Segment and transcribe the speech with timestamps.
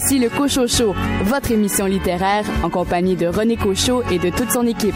[0.00, 0.94] Voici le Cochot Show,
[1.24, 4.94] votre émission littéraire en compagnie de René Cochot et de toute son équipe.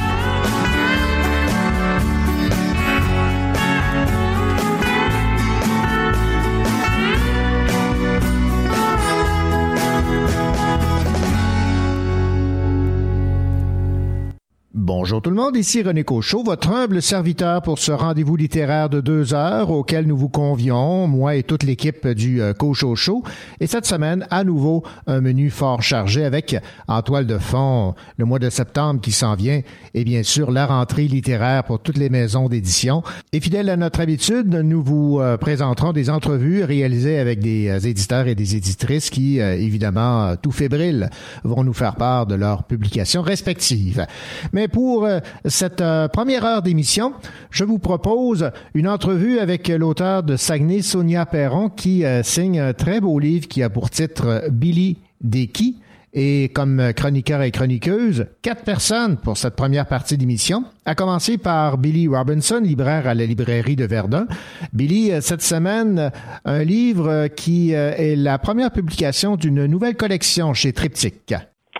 [15.14, 19.00] Bonjour tout le monde, ici René Cochot, votre humble serviteur pour ce rendez-vous littéraire de
[19.00, 23.22] deux heures auquel nous vous convions, moi et toute l'équipe du euh, Cochot Show.
[23.60, 26.56] Et cette semaine, à nouveau, un menu fort chargé avec
[26.88, 29.60] en toile de fond le mois de septembre qui s'en vient
[29.94, 33.04] et bien sûr la rentrée littéraire pour toutes les maisons d'édition.
[33.32, 37.78] Et fidèle à notre habitude, nous vous euh, présenterons des entrevues réalisées avec des euh,
[37.78, 41.08] éditeurs et des éditrices qui, évidemment, tout fébriles,
[41.44, 44.04] vont nous faire part de leurs publications respectives.
[44.52, 47.12] Mais pour euh, cette euh, première heure d'émission,
[47.50, 52.72] je vous propose une entrevue avec l'auteur de Saguenay, Sonia Perron, qui euh, signe un
[52.72, 55.80] très beau livre qui a pour titre Billy Deki.
[56.16, 61.76] Et comme chroniqueur et chroniqueuse, quatre personnes pour cette première partie d'émission, à commencer par
[61.76, 64.28] Billy Robinson, libraire à la librairie de Verdun.
[64.72, 66.12] Billy, cette semaine,
[66.44, 71.34] un livre qui est la première publication d'une nouvelle collection chez Triptyque.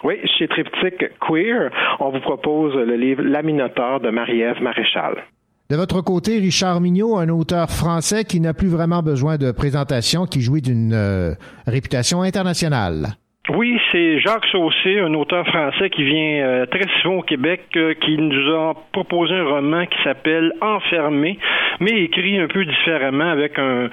[0.05, 5.25] Oui, chez Triptyque Queer, on vous propose le livre La de Marie-Ève Maréchal.
[5.71, 10.27] De votre côté, Richard Mignot, un auteur français qui n'a plus vraiment besoin de présentation,
[10.27, 11.33] qui jouit d'une euh,
[11.67, 13.17] réputation internationale.
[13.49, 17.95] Oui, c'est Jacques Saussé, un auteur français qui vient euh, très souvent au Québec, euh,
[17.95, 21.39] qui nous a proposé un roman qui s'appelle Enfermé,
[21.81, 23.89] mais écrit un peu différemment avec un,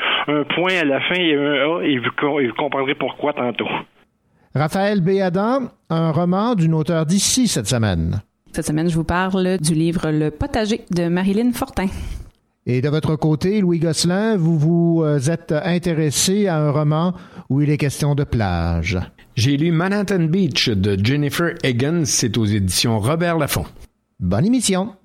[0.55, 2.11] point à la fin et un A, et vous
[2.57, 3.69] comprendrez pourquoi tantôt.
[4.53, 8.21] Raphaël Béadan, un roman d'une auteure d'ici cette semaine.
[8.53, 11.87] Cette semaine, je vous parle du livre Le potager de Marilyn Fortin.
[12.65, 17.13] Et de votre côté, Louis Gosselin, vous vous euh, êtes intéressé à un roman
[17.49, 18.99] où il est question de plage.
[19.35, 23.65] J'ai lu Manhattan Beach de Jennifer Egan, c'est aux éditions Robert Laffont.
[24.19, 24.95] Bonne émission.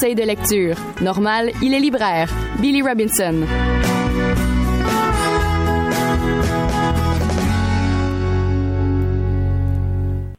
[0.00, 0.76] De lecture.
[1.02, 2.30] Normal, il est libraire.
[2.58, 3.44] Billy Robinson.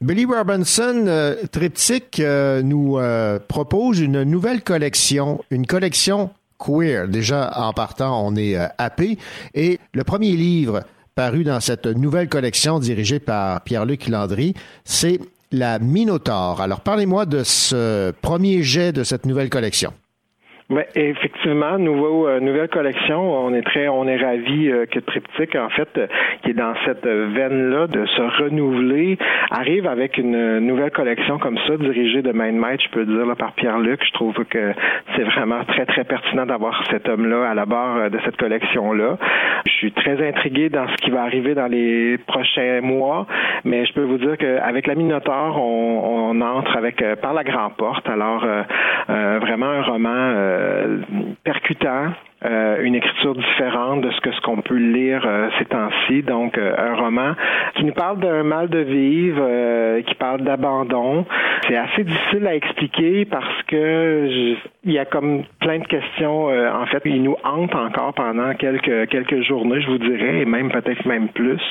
[0.02, 7.08] Billy Robinson, euh, Triptyque, euh, nous euh, propose une nouvelle collection, une collection queer.
[7.08, 9.19] Déjà, en partant, on est happé.
[9.54, 10.81] Et le premier livre
[11.13, 14.56] paru dans cette nouvelle collection dirigée par Pierre-Luc Landry,
[14.86, 15.19] c'est
[15.51, 16.62] La Minotaure.
[16.62, 19.94] Alors, parlez-moi de ce premier jet de cette nouvelle collection.
[20.72, 23.46] Oui, effectivement, nouveau, euh, nouvelle collection.
[23.46, 26.08] On est très, on est ravi euh, que Triptyque, en fait, euh,
[26.44, 29.18] qui est dans cette veine-là de se renouveler,
[29.50, 33.26] arrive avec une nouvelle collection comme ça, dirigée de main de maître, je peux dire,
[33.26, 34.00] là, par Pierre-Luc.
[34.02, 34.72] Je trouve que
[35.14, 39.18] c'est vraiment très, très pertinent d'avoir cet homme-là à la barre de cette collection-là.
[39.68, 43.28] Je suis très intrigué dans ce qui va arriver dans les prochains mois,
[43.66, 47.76] mais je peux vous dire qu'avec la Minotaure, on, on entre avec par la grande
[47.76, 48.08] porte.
[48.08, 48.46] Alors,
[49.10, 50.61] vraiment un roman euh,
[51.44, 56.24] percutant, euh, une écriture différente de ce que ce qu'on peut lire euh, ces temps-ci.
[56.24, 57.36] Donc, euh, un roman
[57.76, 61.26] qui nous parle d'un mal de vivre, qui parle d'abandon.
[61.68, 66.46] C'est assez difficile à expliquer parce que il y a comme plein de questions.
[66.48, 70.72] en fait, il nous hante encore pendant quelques quelques journées, je vous dirais, et même
[70.72, 71.62] peut-être même plus.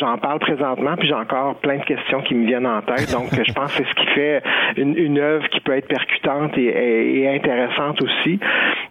[0.00, 3.12] J'en parle présentement, puis j'ai encore plein de questions qui me viennent en tête.
[3.12, 4.42] Donc, je pense que c'est ce qui fait
[4.76, 8.40] une, une œuvre qui peut être percutante et, et intéressante aussi.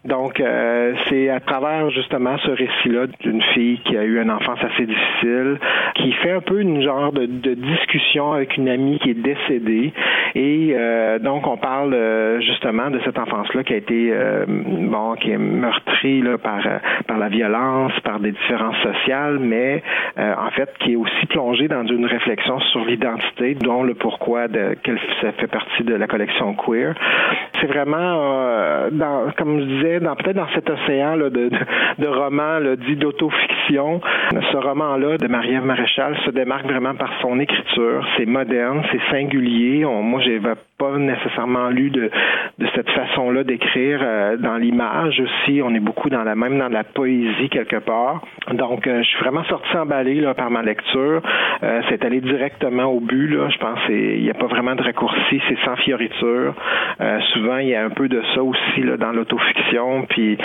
[0.06, 0.42] Donc,
[1.10, 5.58] c'est à travers justement ce récit-là d'une fille qui a eu une enfance assez difficile,
[5.96, 9.94] qui fait un peu une genre de, discussion avec une amie qui est décédée.
[10.36, 15.16] Et euh, donc, on parle euh, justement de cette enfance-là qui a été, euh, bon,
[15.16, 16.62] qui est meurtrie par,
[17.08, 19.84] par la violence, par des différences sociales, mais
[20.18, 24.76] en fait, qui est aussi plongée dans une réflexion sur l'identité, dont le pourquoi de
[24.84, 26.94] qu'elle ça fait partie de la collection queer.
[27.60, 28.90] C'est vraiment,
[29.38, 31.50] comme je disais, peut-être dans cet océan de, de,
[32.00, 34.02] de romans dit d'autofiction.
[34.52, 38.06] Ce roman-là de Marie-Ève Maréchal se démarque vraiment par son écriture.
[38.18, 39.86] C'est moderne, c'est singulier.
[39.86, 40.40] On, moi, j'ai
[40.78, 42.10] pas nécessairement lu de,
[42.60, 45.62] de cette façon-là d'écrire euh, dans l'image aussi.
[45.64, 48.22] On est beaucoup dans la même dans la poésie quelque part.
[48.54, 51.22] Donc, euh, je suis vraiment sorti emballé là, par ma lecture.
[51.64, 53.28] Euh, c'est allé directement au but.
[53.28, 53.50] Là.
[53.50, 55.42] Je pense qu'il n'y a pas vraiment de raccourci.
[55.48, 56.54] C'est sans fioriture.
[57.34, 60.06] souvent, il y a un peu de ça aussi là, dans l'autofiction.
[60.10, 60.38] Puis,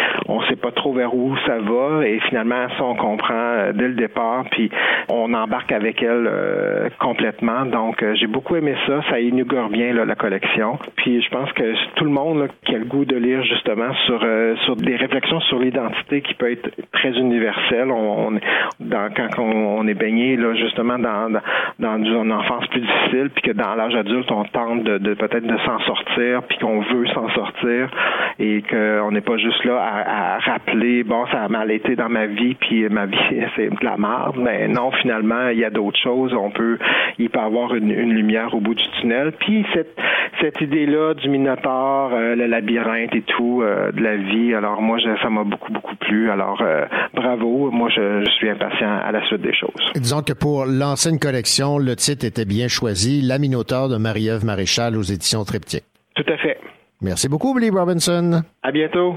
[0.60, 2.06] pas trop vers où ça va.
[2.06, 4.70] Et finalement ça on comprend euh, dès le départ puis
[5.08, 7.64] on embarque avec elle euh, complètement.
[7.66, 9.00] Donc euh, j'ai beaucoup aimé ça.
[9.10, 10.78] Ça inaugure bien la collection.
[10.96, 14.24] Puis je pense que tout le monde qui a le goût de lire justement sur
[14.64, 18.38] sur des réflexions sur l'identité qui peut être très universelle on,
[18.80, 21.40] dans quand on, est baigné là justement dans
[21.78, 25.58] dans, une enfance plus difficile puis que dans l'âge adulte on tente de, peut-être de
[25.64, 27.90] s'en sortir puis qu'on veut s'en sortir
[28.38, 32.08] et qu'on n'est pas juste là à, à rappeler, bon, ça a mal été dans
[32.08, 33.16] ma vie, puis ma vie,
[33.56, 34.36] c'est de la merde.
[34.38, 36.32] Mais non, finalement, il y a d'autres choses.
[36.34, 36.78] On peut,
[37.18, 39.32] il peut y avoir une, lumière au bout du tunnel.
[39.38, 39.96] Puis cette,
[40.40, 44.98] cette idée-là du Minotaure, euh, le labyrinthe et tout, euh, de la vie, alors moi,
[45.22, 46.30] ça m'a beaucoup, beaucoup plu.
[46.30, 47.70] Alors, euh, bravo.
[47.70, 49.92] Moi, je, je, suis impatient à la suite des choses.
[49.94, 54.44] Disons que pour lancer une collection, le titre était bien choisi, La Minotaure de Marie-Ève
[54.44, 55.84] Maréchal aux éditions Triptyque.
[56.14, 56.58] Tout à fait.
[57.02, 58.42] Merci beaucoup, Billy Robinson.
[58.62, 59.14] À bientôt.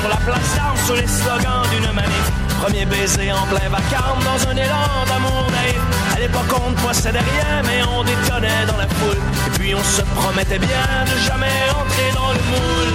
[0.00, 2.26] Sur la place d'armes, sur les slogans d'une manif.
[2.60, 5.80] Premier baiser en plein vacarme dans un élan d'amour naïf.
[6.14, 9.20] À l'époque, on ne possédait rien, mais on détonnait dans la foule.
[9.46, 12.94] Et puis on se promettait bien de jamais entrer dans le moule.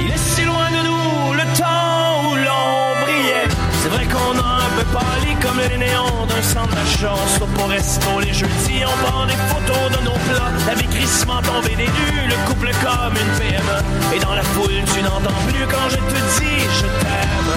[0.00, 3.48] Il est si loin de nous, le temps où l'on brillait.
[3.82, 7.14] C'est vrai qu'on a un peu pâli comme les néons d'un centre d'achat.
[7.36, 10.50] Soit pour resto les jeudis, on prend des photos de nos plats.
[10.66, 14.16] La vie crissement tombée des nues, le couple comme une PME.
[14.16, 17.52] Et dans la foule, tu n'entends plus quand je te dis je t'aime.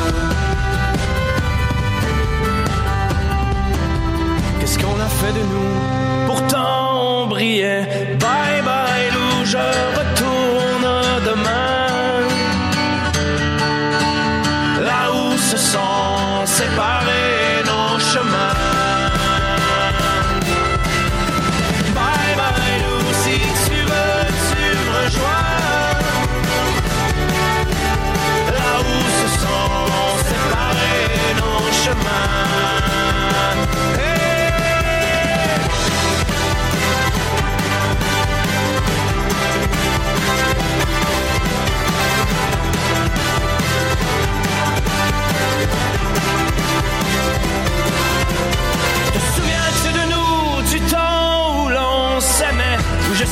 [4.59, 6.27] Qu'est-ce qu'on a fait de nous?
[6.27, 8.17] Pourtant on brillait.
[8.19, 9.45] Bye bye Lou,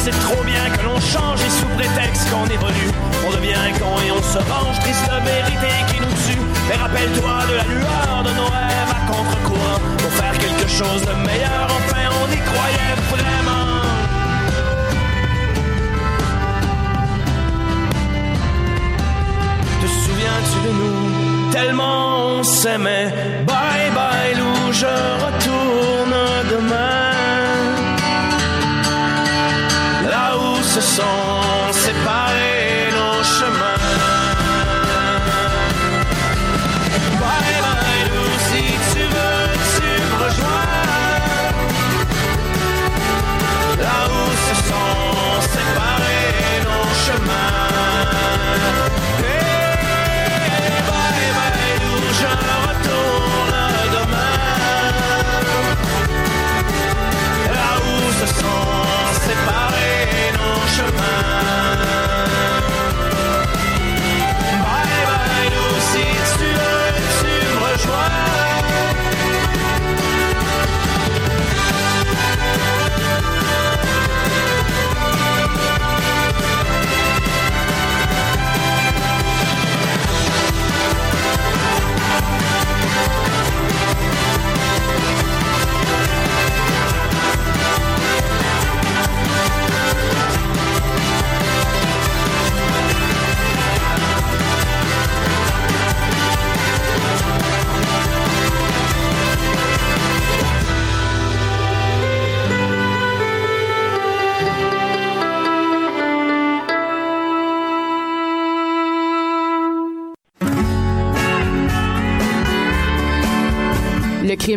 [0.04, 2.92] c'est trop bien que l'on change et sous prétexte qu'on évolue.
[3.26, 6.42] On devient con et on se range, triste vérité qui nous tue.
[6.68, 9.80] Mais rappelle-toi de la lueur de nos rêves à contre-courant.
[10.00, 13.80] Pour faire quelque chose de meilleur, enfin on y croyait vraiment.
[19.82, 21.52] Te souviens-tu de nous?
[21.52, 23.14] Tellement on s'aimait.
[23.48, 24.86] Bye bye Lou, je
[25.26, 26.16] retourne
[26.52, 27.03] demain.
[30.84, 31.83] Là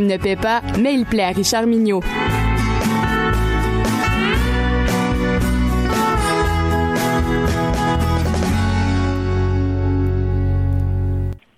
[0.07, 2.01] Ne paie pas, mais il plaît à Richard Mignot.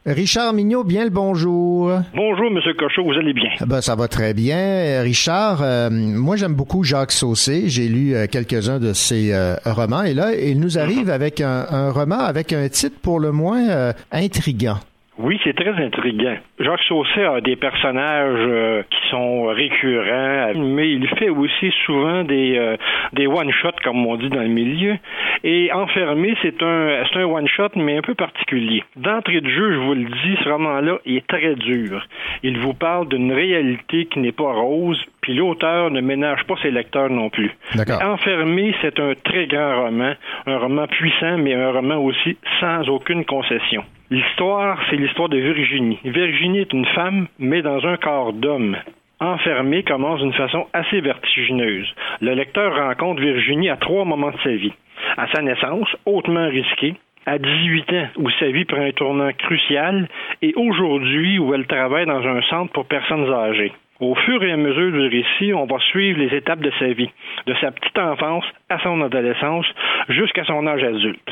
[0.07, 1.93] Richard Mignot, bien le bonjour.
[2.15, 2.59] Bonjour, M.
[2.79, 3.51] Cochot, vous allez bien?
[3.67, 4.57] Ben, ça va très bien.
[4.57, 7.65] Euh, Richard, euh, moi j'aime beaucoup Jacques Saucé.
[7.67, 11.67] J'ai lu euh, quelques-uns de ses euh, romans et là, il nous arrive avec un,
[11.71, 14.79] un roman avec un titre pour le moins euh, intriguant.
[15.19, 16.37] Oui, c'est très intriguant.
[16.61, 22.57] Jacques Saucet a des personnages euh, qui sont récurrents, mais il fait aussi souvent des
[22.57, 22.77] euh,
[23.15, 24.97] des one shot comme on dit dans le milieu.
[25.43, 28.85] Et enfermé, c'est un c'est un one shot mais un peu particulier.
[28.95, 32.07] D'entrée de jeu, je vous le dis, ce roman-là il est très dur.
[32.45, 36.71] Il vous parle d'une réalité qui n'est pas rose, puis l'auteur ne ménage pas ses
[36.71, 37.51] lecteurs non plus.
[37.75, 38.01] D'accord.
[38.05, 40.13] Enfermé, c'est un très grand roman,
[40.47, 43.83] un roman puissant, mais un roman aussi sans aucune concession.
[44.11, 45.99] L'histoire, c'est l'histoire de Virginie.
[46.03, 48.75] Virginie est une femme, mais dans un corps d'homme.
[49.21, 51.87] Enfermée commence d'une façon assez vertigineuse.
[52.23, 54.73] Le lecteur rencontre Virginie à trois moments de sa vie.
[55.19, 56.95] À sa naissance, hautement risquée,
[57.27, 60.09] à 18 ans, où sa vie prend un tournant crucial,
[60.41, 63.75] et aujourd'hui, où elle travaille dans un centre pour personnes âgées.
[64.01, 67.11] Au fur et à mesure du récit, on va suivre les étapes de sa vie,
[67.47, 69.67] de sa petite enfance à son adolescence
[70.09, 71.31] jusqu'à son âge adulte.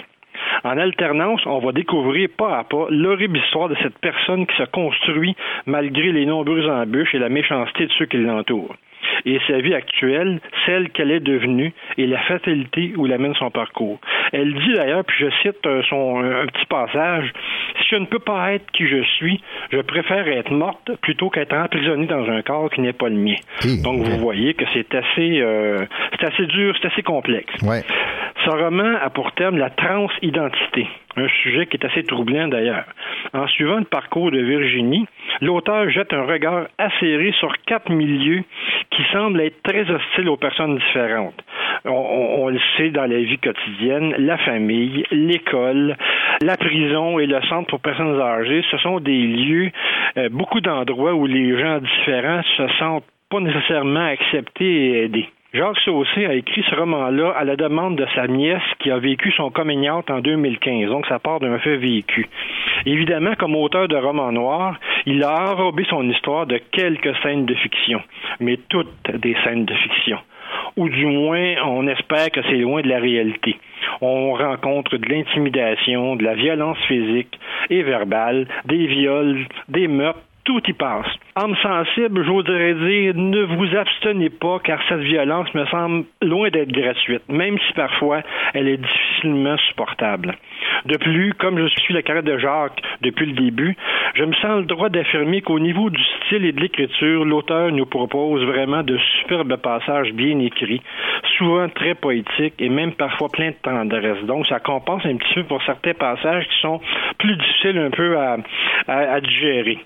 [0.64, 4.64] En alternance, on va découvrir pas à pas l'horrible histoire de cette personne qui se
[4.64, 8.74] construit malgré les nombreuses embûches et la méchanceté de ceux qui l'entourent.
[9.24, 13.98] Et sa vie actuelle, celle qu'elle est devenue, et la fatalité où l'amène son parcours.
[14.32, 17.32] Elle dit d'ailleurs, puis je cite euh, son, un petit passage,
[17.78, 19.40] Si je ne peux pas être qui je suis,
[19.70, 23.36] je préfère être morte plutôt qu'être emprisonnée dans un corps qui n'est pas le mien.
[23.82, 25.84] Donc vous voyez que c'est assez, euh,
[26.18, 27.54] c'est assez dur, c'est assez complexe.
[27.62, 27.82] Ouais.
[28.46, 30.86] Ce roman a pour terme la transidentité,
[31.16, 32.84] un sujet qui est assez troublant d'ailleurs.
[33.34, 35.08] En suivant le parcours de Virginie,
[35.40, 38.44] l'auteur jette un regard acéré sur quatre milieux
[38.90, 41.42] qui semblent être très hostiles aux personnes différentes.
[41.86, 45.96] On le sait dans la vie quotidienne, la famille, l'école,
[46.40, 49.72] la prison et le centre pour personnes âgées, ce sont des lieux,
[50.18, 55.28] euh, beaucoup d'endroits où les gens différents se sentent pas nécessairement acceptés et aidés.
[55.54, 59.30] Jacques Saucé a écrit ce roman-là à la demande de sa nièce qui a vécu
[59.32, 60.88] son coming en 2015.
[60.88, 62.28] Donc, ça part d'un fait vécu.
[62.84, 64.76] Évidemment, comme auteur de romans noirs,
[65.06, 68.02] il a enrobé son histoire de quelques scènes de fiction,
[68.40, 70.18] mais toutes des scènes de fiction.
[70.76, 73.56] Ou du moins, on espère que c'est loin de la réalité.
[74.00, 77.38] On rencontre de l'intimidation, de la violence physique
[77.70, 81.06] et verbale, des viols, des meurtres, tout y passe.
[81.34, 86.72] Âme sensible, j'oserais dire, ne vous abstenez pas car cette violence me semble loin d'être
[86.72, 88.22] gratuite, même si parfois
[88.54, 90.34] elle est difficile difficilement supportable.
[90.86, 93.76] De plus, comme je suis la carrière de Jacques depuis le début,
[94.14, 97.86] je me sens le droit d'affirmer qu'au niveau du style et de l'écriture, l'auteur nous
[97.86, 100.82] propose vraiment de superbes passages bien écrits,
[101.38, 104.22] souvent très poétiques et même parfois plein de tendresse.
[104.24, 106.80] Donc, ça compense un petit peu pour certains passages qui sont
[107.18, 108.36] plus difficiles un peu à,
[108.86, 109.78] à digérer.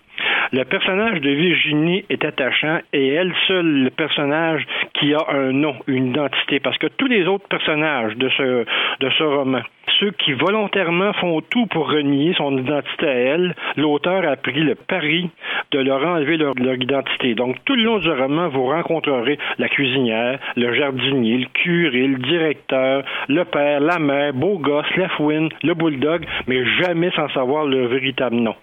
[0.53, 5.77] Le personnage de Virginie est attachant et elle seule le personnage qui a un nom,
[5.87, 9.61] une identité, parce que tous les autres personnages de ce, roman,
[10.01, 14.75] ceux qui volontairement font tout pour renier son identité à elle, l'auteur a pris le
[14.75, 15.31] pari
[15.71, 17.35] de leur enlever leur, leur, identité.
[17.35, 22.19] Donc, tout le long du roman, vous rencontrerez la cuisinière, le jardinier, le curé, le
[22.19, 27.67] directeur, le père, la mère, beau gosse, la fouine, le bulldog, mais jamais sans savoir
[27.67, 28.57] leur véritable nom.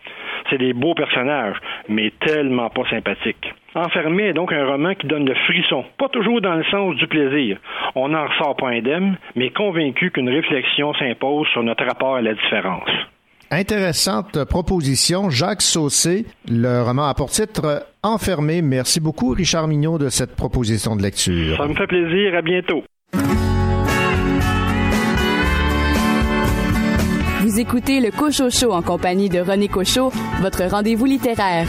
[0.49, 1.57] C'est des beaux personnages,
[1.89, 3.53] mais tellement pas sympathiques.
[3.75, 7.07] Enfermé est donc un roman qui donne le frisson, pas toujours dans le sens du
[7.07, 7.59] plaisir.
[7.95, 12.33] On n'en ressort pas indemne, mais convaincu qu'une réflexion s'impose sur notre rapport à la
[12.33, 12.89] différence.
[13.51, 15.29] Intéressante proposition.
[15.29, 18.61] Jacques Saucé, le roman a pour titre Enfermé.
[18.61, 21.55] Merci beaucoup, Richard Mignot, de cette proposition de lecture.
[21.55, 22.35] Ça me fait plaisir.
[22.35, 22.83] À bientôt.
[27.59, 30.11] Écoutez le Cocho Show en compagnie de René Cochot,
[30.41, 31.67] votre rendez-vous littéraire.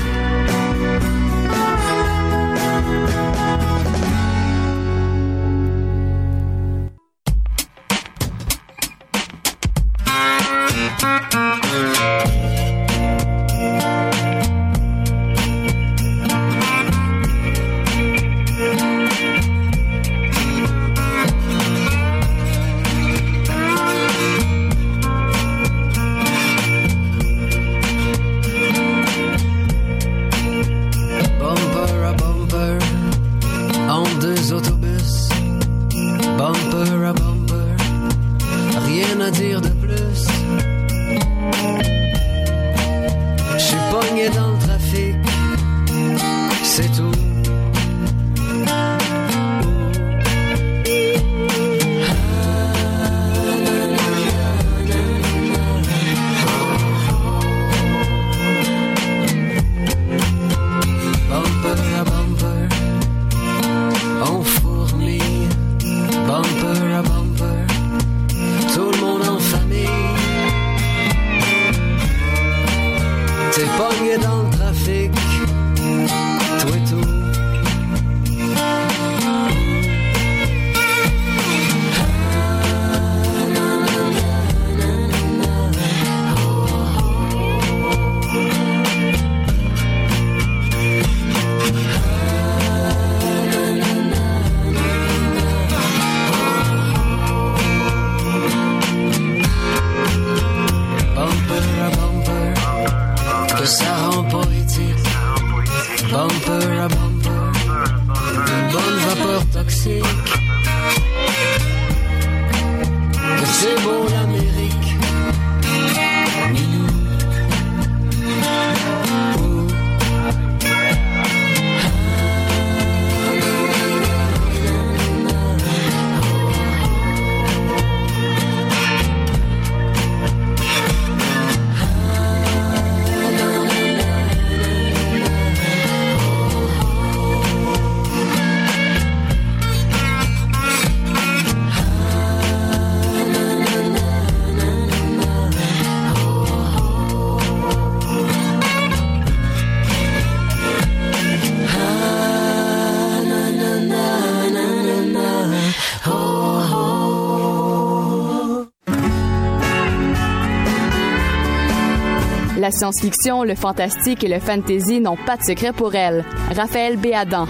[162.79, 166.25] Science-fiction, le fantastique et le fantasy n'ont pas de secret pour elle.
[166.55, 167.47] Raphaël Béadan.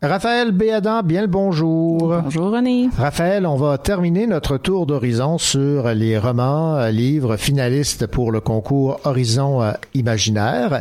[0.00, 2.14] Raphaël Béadan, bien le bonjour.
[2.22, 2.88] Bonjour René.
[2.96, 8.98] Raphaël, on va terminer notre tour d'horizon sur les romans, livres finalistes pour le concours
[9.04, 10.80] Horizon Imaginaire.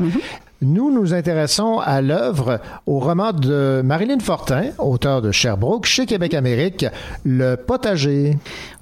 [0.62, 6.34] Nous nous intéressons à l'œuvre, au roman de Marilyn Fortin, auteur de Sherbrooke, chez Québec
[6.34, 6.86] Amérique,
[7.26, 8.38] Le Potager.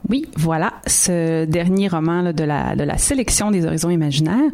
[0.10, 4.52] Oui, voilà, ce dernier roman de, la, de la sélection des horizons imaginaires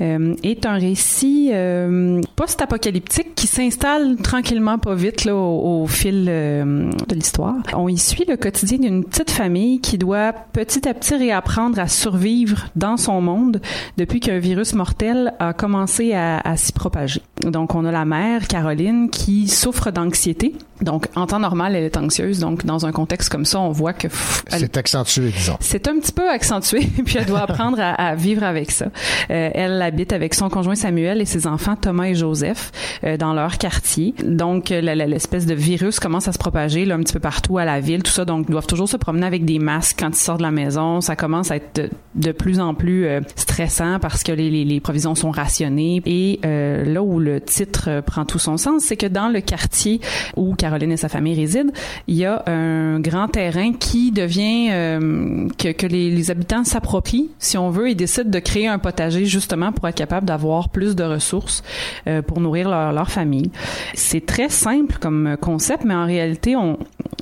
[0.00, 7.14] euh, est un récit euh, post-apocalyptique qui s'installe tranquillement pas vite au fil euh, de
[7.14, 7.56] l'histoire.
[7.74, 11.88] On y suit le quotidien d'une petite famille qui doit petit à petit réapprendre à
[11.88, 13.60] survivre dans son monde
[13.96, 17.22] depuis qu'un virus mortel a commencé à, à s'y s'y propager.
[17.42, 20.54] Donc, on a la mère, Caroline, qui souffre d'anxiété.
[20.82, 22.40] Donc, en temps normal, elle est anxieuse.
[22.40, 24.08] Donc, dans un contexte comme ça, on voit que...
[24.48, 25.56] C'est accentué, disons.
[25.60, 28.86] C'est un petit peu accentué, puis elle doit apprendre à, à vivre avec ça.
[29.30, 32.72] Euh, elle habite avec son conjoint Samuel et ses enfants Thomas et Joseph
[33.04, 34.14] euh, dans leur quartier.
[34.24, 37.80] Donc, l'espèce de virus commence à se propager là, un petit peu partout à la
[37.80, 38.24] ville, tout ça.
[38.24, 41.00] Donc, ils doivent toujours se promener avec des masques quand ils sortent de la maison.
[41.00, 44.64] Ça commence à être de, de plus en plus euh, stressant parce que les, les,
[44.64, 46.02] les, provisions sont rationnées.
[46.06, 50.00] Et euh, là où le titre prend tout son sens, c'est que dans le quartier
[50.36, 51.72] où Caroline et sa famille résident,
[52.06, 57.30] il y a un grand terrain qui devient euh, que, que les, les habitants s'approprient,
[57.38, 60.94] si on veut, et décident de créer un potager justement pour être capable d'avoir plus
[60.94, 61.62] de ressources
[62.06, 63.50] euh, pour nourrir leur, leur famille.
[63.94, 66.78] C'est très simple comme concept, mais en réalité, on,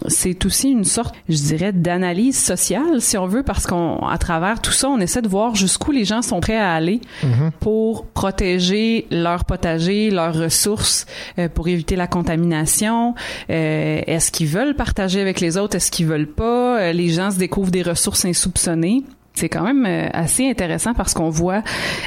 [0.08, 4.60] c'est aussi une sorte, je dirais, d'analyse sociale, si on veut, parce qu'on, à travers
[4.60, 7.50] tout ça, on essaie de voir jusqu'où les gens sont prêts à aller Mhm.
[7.60, 11.06] pour protéger leur potager, leurs ressources,
[11.38, 13.14] euh, pour éviter la contamination.
[13.50, 15.76] Euh, est-ce qu'ils veulent partager avec les autres?
[15.76, 16.80] Est-ce qu'ils veulent pas?
[16.80, 19.04] Euh, les gens se découvrent des ressources insoupçonnées.
[19.34, 21.62] C'est quand même euh, assez intéressant parce qu'on voit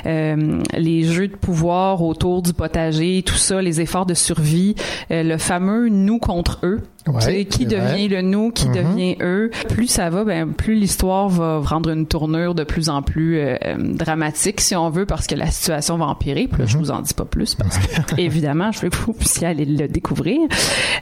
[0.05, 4.75] euh, les jeux de pouvoir autour du potager, tout ça, les efforts de survie,
[5.09, 6.81] euh, le fameux nous contre eux.
[7.07, 7.75] Ouais, qui vrai.
[7.79, 8.73] devient le nous, qui Mhm.
[8.75, 9.51] devient eux.
[9.69, 13.57] Plus ça va, ben plus l'histoire va prendre une tournure de plus en plus euh,
[13.65, 16.47] euh, dramatique, si on veut, parce que la situation va empirer.
[16.47, 19.13] Puis là, je vous en dis pas plus parce que évidemment, je veux que vous
[19.13, 20.39] puissiez aller le découvrir.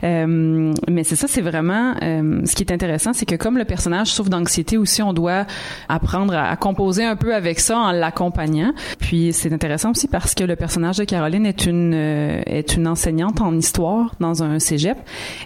[0.04, 3.64] Euh, mais c'est ça, c'est vraiment euh, ce qui est intéressant, c'est que comme le
[3.64, 5.46] personnage souffre d'anxiété aussi, on doit
[5.88, 8.72] apprendre à, à composer un peu avec ça en l'accompagnant.
[8.98, 12.86] Puis c'est intéressant aussi parce que le personnage de Caroline est une euh, est une
[12.88, 14.96] enseignante en histoire dans un cégep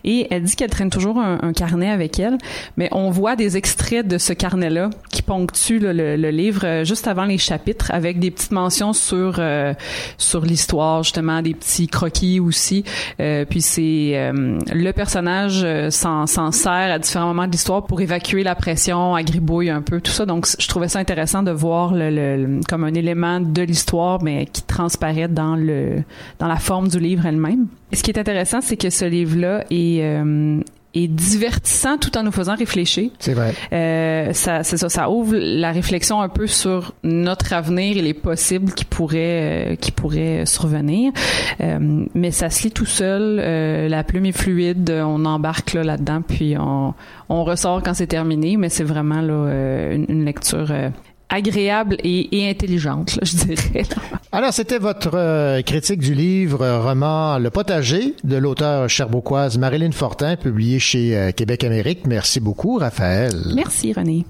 [0.04, 2.38] et elle dit qu'elle traîne toujours un, un carnet avec elle,
[2.78, 6.84] mais on voit des extraits de ce carnet-là qui ponctuent là, le, le livre euh,
[6.84, 9.74] juste avant les chapitres avec des petites mentions sur euh,
[10.16, 12.84] sur l'histoire justement, des petits croquis aussi.
[13.20, 18.00] Euh, puis c'est euh, le personnage euh, s'en sert à différents moments de l'histoire pour
[18.00, 20.24] évacuer la pression, agribouille un peu tout ça.
[20.26, 24.46] Donc je trouvais ça intéressant de voir le- le- comme un élément de l'histoire mais
[24.46, 26.02] qui transparaît dans le
[26.38, 27.66] dans la forme du livre elle-même.
[27.92, 30.60] Ce qui est intéressant, c'est que ce livre-là est euh,
[30.94, 33.10] est divertissant tout en nous faisant réfléchir.
[33.18, 33.52] C'est vrai.
[33.74, 38.14] Euh, ça, c'est ça, ça ouvre la réflexion un peu sur notre avenir et les
[38.14, 41.12] possibles qui pourraient, euh, qui pourraient survenir.
[41.60, 43.38] Euh, mais ça se lit tout seul.
[43.40, 44.90] euh, la plume est fluide.
[44.90, 46.94] On embarque là là-dedans, puis on,
[47.28, 48.56] on ressort quand c'est terminé.
[48.56, 50.88] Mais c'est vraiment là euh, une, une lecture euh,
[51.28, 53.82] agréable et, et intelligente, là, je dirais.
[54.32, 59.92] Alors, c'était votre euh, critique du livre euh, roman Le potager de l'auteur cherbourgoise Marilyn
[59.92, 62.06] Fortin, publié chez euh, Québec Amérique.
[62.06, 63.34] Merci beaucoup, Raphaël.
[63.54, 64.24] Merci, René.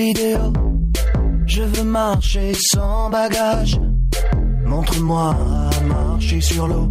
[0.00, 0.52] Idéaux,
[1.46, 3.78] je veux marcher sans bagage.
[4.64, 6.88] Montre-moi à marcher sur l'eau,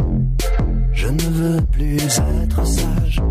[0.93, 3.21] je ne veux plus être sage.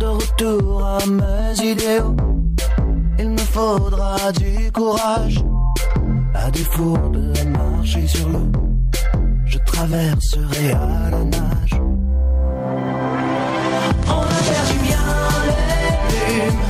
[0.00, 2.16] De retour à mes idéaux,
[3.18, 5.42] il me faudra du courage.
[6.34, 8.50] À défaut de marcher sur l'eau,
[9.46, 11.80] je traverserai à la nage.
[14.08, 15.06] On a perdu bien
[15.46, 16.60] les plumes,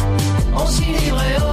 [0.54, 1.43] on s'y livrait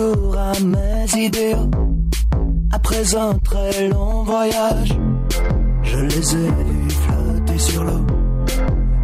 [0.00, 1.70] à mes idéaux,
[2.72, 4.96] après un très long voyage,
[5.82, 8.06] je les ai vus flotter sur l'eau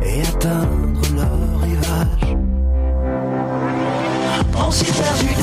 [0.03, 2.37] et atteindre leur rivage.
[4.57, 5.35] On s'est perdu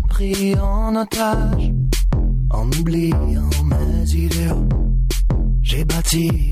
[0.00, 1.72] pris en otage.
[2.50, 4.68] En oubliant mes idéaux,
[5.62, 6.51] j'ai bâti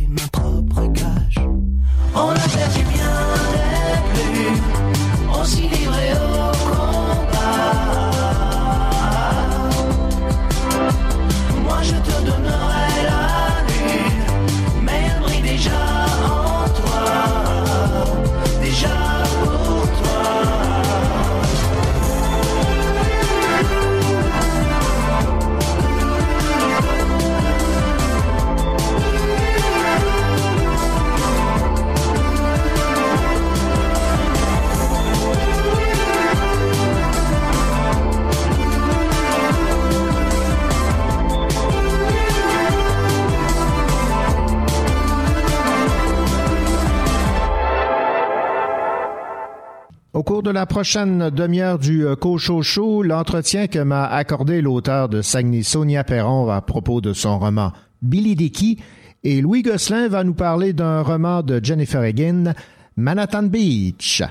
[50.60, 56.04] la prochaine demi-heure du euh, Cocho Show, l'entretien que m'a accordé l'auteur de Saguenay Sonia
[56.04, 58.76] Perron à propos de son roman Billy Dickey
[59.24, 62.52] et Louis Gosselin va nous parler d'un roman de Jennifer Egan,
[62.94, 64.22] Manhattan Beach.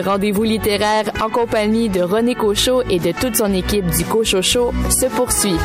[0.00, 4.40] Votre rendez-vous littéraire en compagnie de René Cochot et de toute son équipe du Cochot
[4.42, 5.58] se poursuit.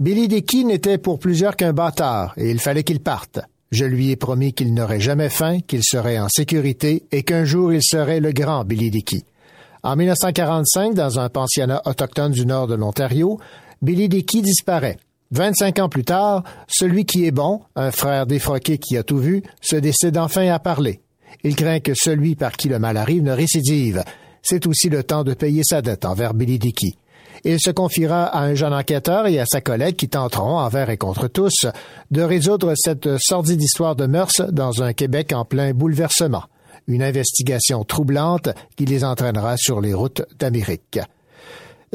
[0.00, 3.40] Billy Dickey n'était pour plusieurs qu'un bâtard, et il fallait qu'il parte.
[3.72, 7.72] Je lui ai promis qu'il n'aurait jamais faim, qu'il serait en sécurité, et qu'un jour
[7.72, 9.24] il serait le grand Billy Dickey.
[9.82, 13.40] En 1945, dans un pensionnat autochtone du nord de l'Ontario,
[13.82, 14.98] Billy Dickey disparaît.
[15.32, 19.42] 25 ans plus tard, celui qui est bon, un frère défroqué qui a tout vu,
[19.60, 21.00] se décide enfin à parler.
[21.42, 24.04] Il craint que celui par qui le mal arrive ne récidive.
[24.42, 26.94] C'est aussi le temps de payer sa dette envers Billy Dickey.
[27.44, 30.96] Il se confiera à un jeune enquêteur et à sa collègue qui tenteront, envers et
[30.96, 31.66] contre tous,
[32.10, 36.44] de résoudre cette sordide histoire de mœurs dans un Québec en plein bouleversement.
[36.86, 40.98] Une investigation troublante qui les entraînera sur les routes d'Amérique.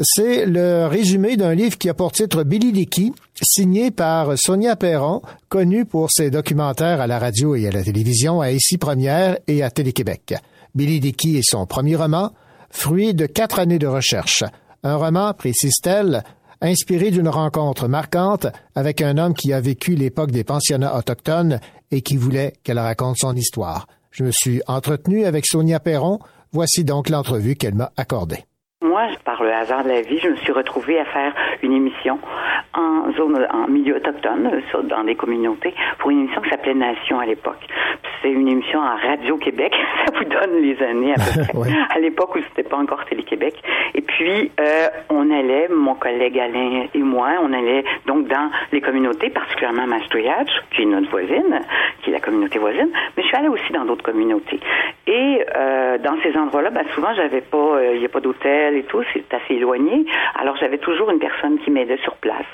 [0.02, 5.22] C'est le résumé d'un livre qui a pour titre Billy Dickey, signé par Sonia Perron,
[5.50, 9.62] connue pour ses documentaires à la radio et à la télévision à Ici Première et
[9.62, 10.34] à Télé-Québec.
[10.74, 12.32] Billy Dickey est son premier roman,
[12.72, 14.44] fruit de quatre années de recherche.
[14.84, 16.24] Un roman, précise-t-elle,
[16.62, 21.60] inspiré d'une rencontre marquante avec un homme qui a vécu l'époque des pensionnats autochtones
[21.92, 23.88] et qui voulait qu'elle raconte son histoire.
[24.12, 26.20] Je me suis entretenu avec Sonia Perron.
[26.52, 28.46] Voici donc l'entrevue qu'elle m'a accordée.
[28.84, 32.20] Moi, par le hasard de la vie, je me suis retrouvée à faire une émission
[32.74, 37.26] en zone, en milieu autochtone, dans des communautés, pour une émission qui s'appelait Nation à
[37.26, 37.66] l'époque.
[38.22, 39.74] C'est une émission en Radio-Québec.
[40.06, 41.58] Ça vous donne les années à peu près.
[41.58, 41.70] Ouais.
[41.96, 43.56] À l'époque où c'était pas encore Télé-Québec.
[43.96, 48.82] Et puis, euh, on allait, mon collègue Alain et moi, on allait donc dans les
[48.82, 51.62] communautés, particulièrement Mastouillage, qui est notre voisine,
[52.02, 54.60] qui est la communauté voisine, mais je suis allée aussi dans d'autres communautés.
[55.08, 58.73] Et euh, dans ces endroits-là, ben, souvent, j'avais pas, euh, il n'y a pas d'hôtel
[58.76, 60.06] et tout, c'est assez éloigné.
[60.40, 62.46] Alors, j'avais toujours une personne qui m'aidait sur place,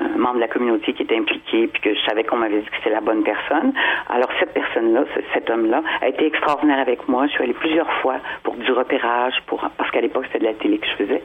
[0.00, 2.66] un membre de la communauté qui était impliqué, puis que je savais qu'on m'avait dit
[2.66, 3.72] que c'était la bonne personne.
[4.08, 7.26] Alors, cette personne-là, ce- cet homme-là, a été extraordinaire avec moi.
[7.26, 10.54] Je suis allée plusieurs fois pour du repérage, pour parce qu'à l'époque, c'était de la
[10.54, 11.22] télé que je faisais.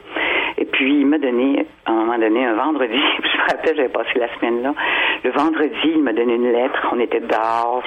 [0.58, 3.88] Et puis, il m'a donné, à un moment donné, un vendredi, je me rappelle, j'avais
[3.88, 4.74] passé la semaine là.
[5.24, 6.86] Le vendredi, il m'a donné une lettre.
[6.92, 7.82] On était dehors.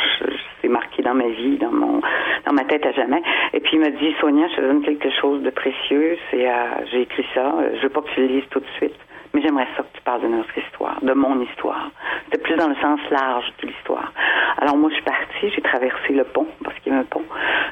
[0.62, 2.02] C'est marqué dans ma vie, dans mon,
[2.46, 3.22] dans ma tête à jamais.
[3.54, 6.18] Et puis, il m'a dit, Sonia, je te donne quelque chose de précieux.
[6.30, 6.51] C'est, euh,
[6.92, 7.54] j'ai écrit ça.
[7.76, 8.96] Je veux pas que tu le lises tout de suite.
[9.34, 11.90] Mais j'aimerais ça que tu parles de notre histoire, de mon histoire.
[12.26, 14.12] C'était plus dans le sens large de l'histoire.
[14.58, 17.24] Alors moi, je suis partie, j'ai traversé le pont, parce qu'il y a un pont.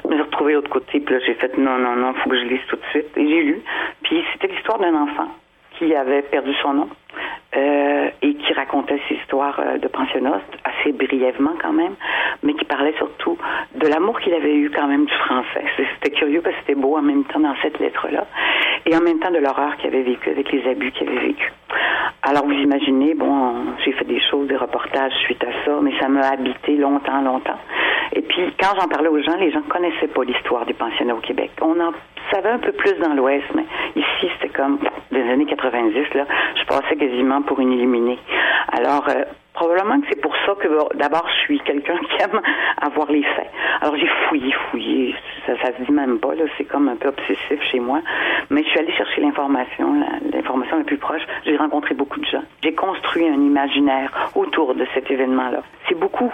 [0.04, 2.30] Je me suis retrouvée de l'autre côté, puis là, j'ai fait non, non, non, faut
[2.30, 3.14] que je lise tout de suite.
[3.16, 3.62] Et j'ai lu.
[4.02, 5.28] Puis c'était l'histoire d'un enfant
[5.72, 6.88] qui avait perdu son nom
[7.56, 11.94] euh, et qui racontait ses histoires euh, de pensionnat, assez brièvement quand même,
[12.42, 13.36] mais qui parlait surtout
[13.74, 15.64] de l'amour qu'il avait eu quand même du français.
[15.76, 18.26] C'était curieux parce que c'était beau en même temps dans cette lettre-là,
[18.86, 21.52] et en même temps de l'horreur qu'il avait vécu avec les abus qu'il avait vécu.
[22.22, 23.54] Alors vous imaginez, bon,
[23.84, 27.58] j'ai fait des choses, des reportages suite à ça, mais ça m'a habité longtemps, longtemps.
[28.12, 31.20] Et puis quand j'en parlais aux gens, les gens connaissaient pas l'histoire des pensionnats au
[31.20, 31.50] Québec.
[31.62, 31.92] On en
[32.30, 33.64] savait un peu plus dans l'Ouest, mais
[33.96, 34.78] ici c'était comme
[35.10, 36.96] des années 90 là, je passais
[37.46, 38.18] pour une illuminée.
[38.72, 39.24] Alors euh,
[39.60, 42.40] Probablement que c'est pour ça que d'abord je suis quelqu'un qui aime
[42.80, 43.50] avoir les faits.
[43.80, 47.08] Alors j'ai fouillé, fouillé, ça, ça se dit même pas là, c'est comme un peu
[47.08, 48.00] obsessif chez moi.
[48.48, 50.02] Mais je suis allée chercher l'information,
[50.32, 51.22] l'information la plus proche.
[51.44, 52.42] J'ai rencontré beaucoup de gens.
[52.62, 55.62] J'ai construit un imaginaire autour de cet événement-là.
[55.88, 56.32] C'est beaucoup.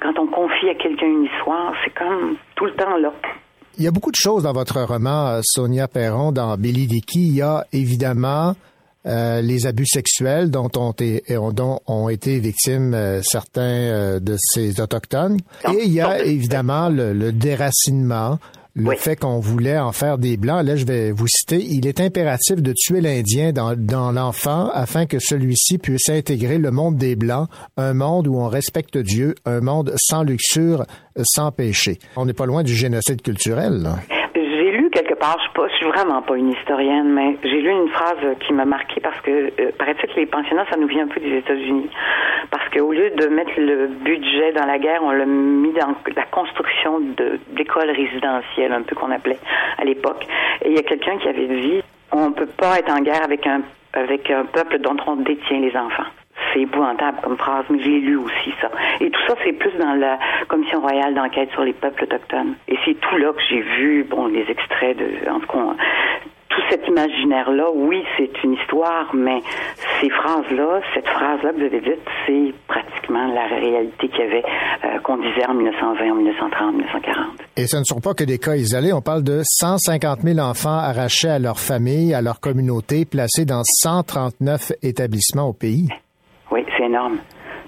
[0.00, 3.12] Quand on confie à quelqu'un une histoire, c'est comme tout le temps là.
[3.78, 7.20] Il y a beaucoup de choses dans votre roman, euh, Sonia Perron, dans Billy Dickey.
[7.20, 8.54] Il y a évidemment
[9.06, 11.22] euh, les abus sexuels dont ont, été,
[11.54, 15.38] dont ont été victimes euh, certains euh, de ces autochtones.
[15.72, 18.38] Et il y a évidemment le, le déracinement,
[18.74, 20.64] le fait qu'on voulait en faire des blancs.
[20.64, 21.64] Là, je vais vous citer.
[21.64, 26.70] Il est impératif de tuer l'Indien dans, dans l'enfant afin que celui-ci puisse intégrer le
[26.70, 27.48] monde des blancs,
[27.78, 30.84] un monde où on respecte Dieu, un monde sans luxure,
[31.22, 31.98] sans péché.
[32.16, 33.80] On n'est pas loin du génocide culturel.
[33.82, 33.98] Là
[35.22, 39.00] je suis, suis vraiment pas une historienne, mais j'ai lu une phrase qui m'a marqué
[39.00, 41.90] parce que euh, paraît-il que les pensionnats, ça nous vient un peu des États-Unis.
[42.50, 46.24] Parce qu'au lieu de mettre le budget dans la guerre, on l'a mis dans la
[46.26, 47.00] construction
[47.50, 49.38] d'écoles résidentielles, un peu qu'on appelait
[49.78, 50.26] à l'époque.
[50.64, 53.46] Et il y a quelqu'un qui avait dit, on peut pas être en guerre avec
[53.46, 56.04] un peuple dont on détient les enfants
[56.52, 58.70] c'est épouvantable comme phrase, mais j'ai lu aussi ça.
[59.00, 60.18] Et tout ça, c'est plus dans la
[60.48, 62.54] Commission royale d'enquête sur les peuples autochtones.
[62.68, 65.76] Et c'est tout là que j'ai vu, bon, les extraits de, en tout cas,
[66.50, 69.40] tout cet imaginaire-là, oui, c'est une histoire, mais
[70.00, 74.42] ces phrases-là, cette phrase-là que vous avez dite, c'est pratiquement la réalité qu'il y avait,
[74.84, 77.26] euh, qu'on disait en 1920, en 1930, 1940.
[77.56, 78.92] Et ce ne sont pas que des cas isolés.
[78.92, 83.62] On parle de 150 000 enfants arrachés à leur famille, à leur communauté, placés dans
[83.64, 85.88] 139 établissements au pays.
[86.50, 87.18] Oui, c'est énorme.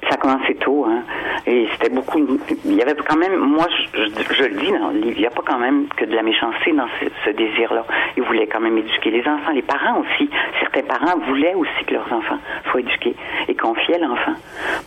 [0.09, 1.03] Ça a commencé tôt, hein.
[1.47, 2.19] Et c'était beaucoup.
[2.65, 4.01] Il y avait quand même, moi, je,
[4.35, 6.23] je, le dis dans le livre, il n'y a pas quand même que de la
[6.23, 6.89] méchanceté dans
[7.25, 7.85] ce, désir-là.
[8.17, 9.53] Ils voulaient quand même éduquer les enfants.
[9.53, 10.29] Les parents aussi.
[10.61, 12.39] Certains parents voulaient aussi que leurs enfants
[12.71, 13.15] soient éduqués
[13.47, 14.35] et confiaient l'enfant.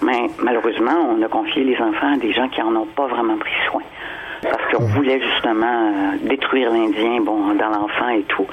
[0.01, 3.37] Mais malheureusement, on a confié les enfants à des gens qui en ont pas vraiment
[3.37, 3.81] pris soin
[4.49, 8.47] parce qu'on voulait justement euh, détruire l'Indien, bon, dans l'enfant et tout.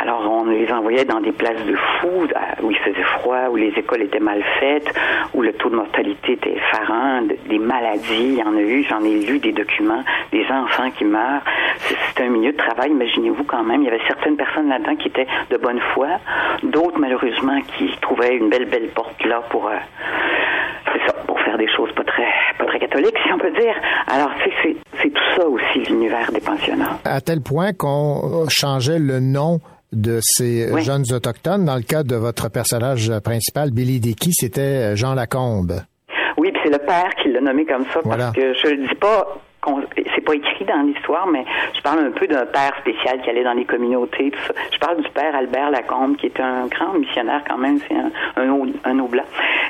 [0.00, 3.56] Alors on les envoyait dans des places de fous euh, où il faisait froid, où
[3.56, 4.92] les écoles étaient mal faites,
[5.34, 9.02] où le taux de mortalité était effarant, des maladies, il y en a eu, j'en
[9.04, 11.42] ai lu des documents, des enfants qui meurent.
[11.78, 13.82] C'est un milieu de travail, imaginez-vous quand même.
[13.82, 16.08] Il y avait certaines personnes là-dedans qui étaient de bonne foi,
[16.62, 19.76] d'autres malheureusement qui trouvaient une belle belle porte là pour euh,
[20.92, 22.26] c'est ça, pour faire des choses pas très
[22.58, 23.74] pas très catholiques, si on peut dire.
[24.06, 26.98] Alors, c'est c'est tout ça aussi l'univers des pensionnats.
[27.04, 29.60] À tel point qu'on changeait le nom
[29.92, 31.64] de ces jeunes autochtones.
[31.64, 35.82] Dans le cas de votre personnage principal, Billy Dickey, c'était Jean Lacombe.
[36.36, 38.94] Oui, puis c'est le père qui l'a nommé comme ça parce que je le dis
[38.94, 39.26] pas
[40.14, 41.44] c'est pas écrit dans l'histoire, mais
[41.74, 44.32] je parle un peu d'un père spécial qui allait dans les communautés.
[44.72, 48.10] Je parle du père Albert Lacombe, qui est un grand missionnaire quand même, c'est un,
[48.36, 48.50] un,
[48.84, 49.00] un.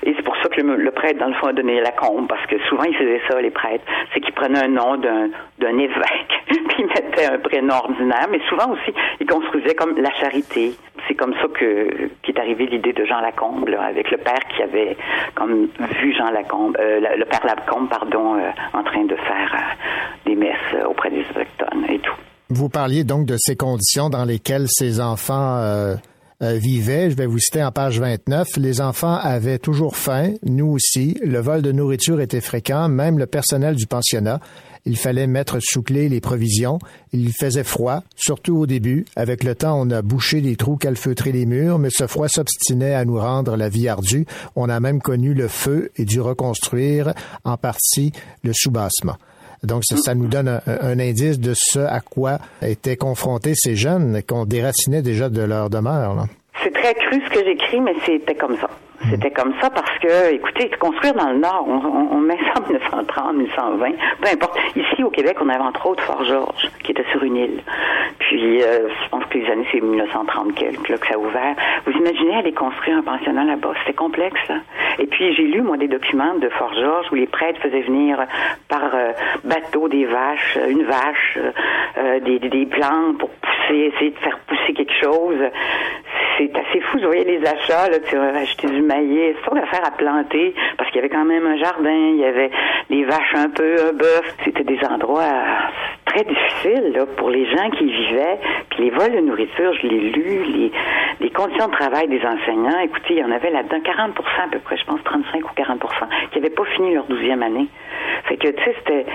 [0.03, 2.59] Et c'est pour ça que le, prêtre, dans le fond, a donné Lacombe, parce que
[2.69, 3.85] souvent, ils faisaient ça, les prêtres.
[4.13, 5.29] C'est qu'ils prenaient un nom d'un,
[5.59, 10.13] d'un évêque, puis ils mettaient un prénom ordinaire, mais souvent aussi, ils construisaient comme la
[10.13, 10.73] charité.
[11.09, 14.97] C'est comme ça que qu'est arrivée l'idée de Jean Lacombe, avec le père qui avait
[15.35, 15.69] comme
[16.01, 20.37] vu Jean Lacombe, euh, le père Lacombe, pardon, euh, en train de faire euh, des
[20.37, 22.17] messes auprès des autochtones et tout.
[22.53, 25.95] Vous parliez donc de ces conditions dans lesquelles ces enfants euh,
[26.43, 27.09] euh, vivaient.
[27.09, 28.57] Je vais vous citer en page 29.
[28.57, 31.17] Les enfants avaient toujours faim, nous aussi.
[31.23, 34.41] Le vol de nourriture était fréquent, même le personnel du pensionnat.
[34.85, 36.79] Il fallait mettre sous clé les provisions.
[37.13, 39.05] Il faisait froid, surtout au début.
[39.17, 42.95] Avec le temps, on a bouché des trous, calfeutré les murs, mais ce froid s'obstinait
[42.95, 44.27] à nous rendre la vie ardue.
[44.57, 47.15] On a même connu le feu et dû reconstruire
[47.45, 48.13] en partie
[48.43, 49.17] le soubassement.
[49.63, 54.47] Donc, ça, nous donne un, indice de ce à quoi étaient confrontés ces jeunes qu'on
[54.47, 56.27] déracinait déjà de leur demeure.
[56.63, 58.69] C'est très cru ce que j'écris, mais c'était comme ça.
[59.09, 63.35] C'était comme ça parce que, écoutez, construire dans le Nord, on, met ça en 1930,
[63.35, 64.59] 1920, peu importe.
[64.77, 67.63] Ici, au Québec, on avait entre autres Fort-Georges, qui était sur une île.
[68.19, 71.57] Puis, euh, je pense que les années, c'est 1930 quelques, là, que ça a ouvert.
[71.87, 73.73] Vous imaginez aller construire un pensionnat là-bas?
[73.81, 74.57] C'était complexe, là.
[74.99, 78.19] Et puis, j'ai lu, moi, des documents de Fort-Georges où les prêtres faisaient venir
[78.69, 79.13] par euh,
[79.45, 81.39] bateau des vaches, une vache,
[81.97, 85.39] euh, des, des plantes pour pousser, essayer de faire pousser quelque chose.
[86.41, 86.99] C'est assez fou.
[86.99, 90.89] Vous voyez les achats, là, tu vas acheter du maillet, c'est d'affaires à planter, parce
[90.91, 92.51] qu'il y avait quand même un jardin, il y avait
[92.89, 94.37] les vaches un peu, un bœuf.
[94.45, 95.27] C'était des endroits
[96.07, 98.39] très difficiles là, pour les gens qui y vivaient.
[98.71, 100.71] Puis les vols de nourriture, je l'ai lu,
[101.21, 104.11] les, conditions de travail des enseignants, écoutez, il y en avait là-dedans 40%
[104.45, 105.79] à peu près, je pense 35 ou 40%
[106.33, 107.67] qui n'avaient pas fini leur douzième année.
[108.25, 109.07] Fait que, tu sais, c'était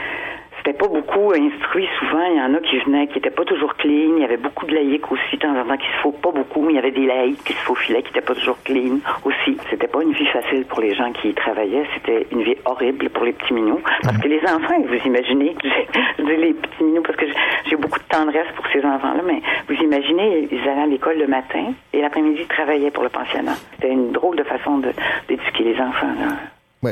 [0.65, 2.25] c'était pas beaucoup instruit souvent.
[2.25, 4.15] Il y en a qui venaient, qui étaient pas toujours clean.
[4.17, 6.31] Il y avait beaucoup de laïcs aussi, de temps en temps, qui se faut pas
[6.31, 9.57] beaucoup, il y avait des laïcs qui se faufilaient, qui étaient pas toujours clean aussi.
[9.69, 11.85] C'était pas une vie facile pour les gens qui travaillaient.
[11.93, 13.79] C'était une vie horrible pour les petits minous.
[14.01, 15.55] Parce que les enfants, vous imaginez,
[16.17, 17.27] je les petits minous parce que
[17.69, 21.27] j'ai beaucoup de tendresse pour ces enfants-là, mais vous imaginez, ils allaient à l'école le
[21.27, 23.53] matin et l'après-midi, ils travaillaient pour le pensionnat.
[23.75, 24.79] C'était une drôle de façon
[25.27, 26.15] d'éduquer les enfants.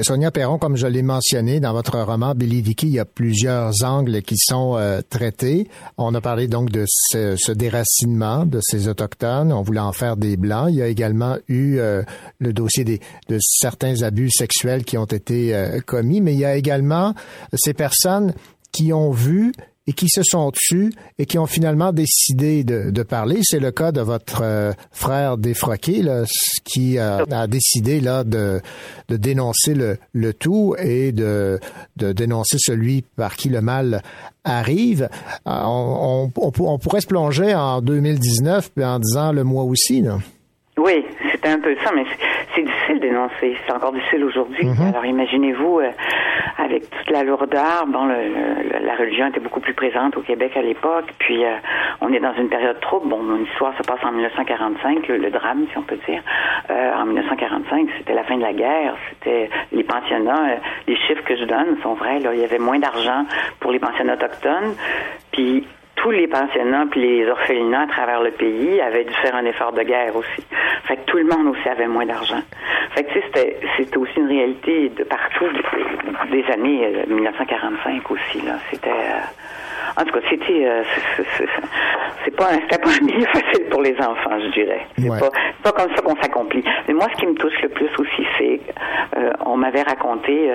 [0.02, 3.84] Sonia Perron, comme je l'ai mentionné dans votre roman Billy Vicky, il y a plusieurs
[3.84, 5.68] angles qui sont euh, traités.
[5.98, 9.52] On a parlé donc de ce, déracinement de ces autochtones.
[9.52, 10.68] On voulait en faire des blancs.
[10.70, 12.02] Il y a également eu euh,
[12.40, 16.56] le dossier de certains abus sexuels qui ont été euh, commis, mais il y a
[16.56, 17.14] également
[17.54, 18.34] ces personnes
[18.72, 19.54] qui ont vu
[19.88, 23.40] et qui se sont tus et qui ont finalement décidé de, parler.
[23.44, 26.02] C'est le cas de votre euh, frère défroqué,
[26.64, 28.62] qui a décidé là de,
[29.10, 31.60] dénoncer le, tout et de,
[31.98, 34.02] dénoncer celui par qui le mal
[34.44, 35.10] arrive.
[35.48, 40.02] Euh, on, pourrait se plonger en 2019 en disant le mois aussi.
[40.02, 40.20] Là.
[40.78, 42.04] Oui, c'était un peu ça, mais
[42.56, 42.64] c'est
[42.94, 43.58] difficile d'énoncer.
[43.66, 44.66] C'est encore difficile aujourd'hui.
[44.66, 44.88] Mhm.
[44.90, 45.90] Alors imaginez-vous, euh,
[46.58, 50.62] avec toute la lourdeur, bon, le, la religion était beaucoup plus présente au Québec à
[50.62, 51.56] l'époque, puis euh,
[52.02, 53.10] on est dans une période trouble.
[53.10, 56.22] Bon, mon histoire se passe en 1945, le, drame, si on peut dire.
[56.70, 60.58] Euh, en 1945, c'était la fin de la guerre, c'était les pensionnats.
[60.88, 62.20] les chiffres que je donne sont vrais.
[62.20, 63.26] Là, il y avait moins d'argent
[63.60, 64.76] pour les pensionnats autochtones,
[65.32, 65.66] puis
[65.96, 69.72] tous les pensionnats puis les orphelinats à travers le pays avaient dû faire un effort
[69.74, 70.44] de guerre aussi.
[70.84, 72.42] Fait que tout le monde aussi avait moins d'argent.
[72.92, 75.46] Fait que c'était, c'était aussi une réalité de partout
[76.32, 78.54] des années 1945 euh, aussi là.
[78.72, 79.43] C'était euh,
[79.98, 80.84] en tout cas, c'était euh,
[82.26, 84.86] c'est pas pas un milieu facile pour les enfants, je dirais.
[84.98, 85.30] C'est pas
[85.64, 86.64] pas comme ça qu'on s'accomplit.
[86.88, 88.60] Mais moi, ce qui me touche le plus aussi, c'est
[89.46, 90.52] on m'avait raconté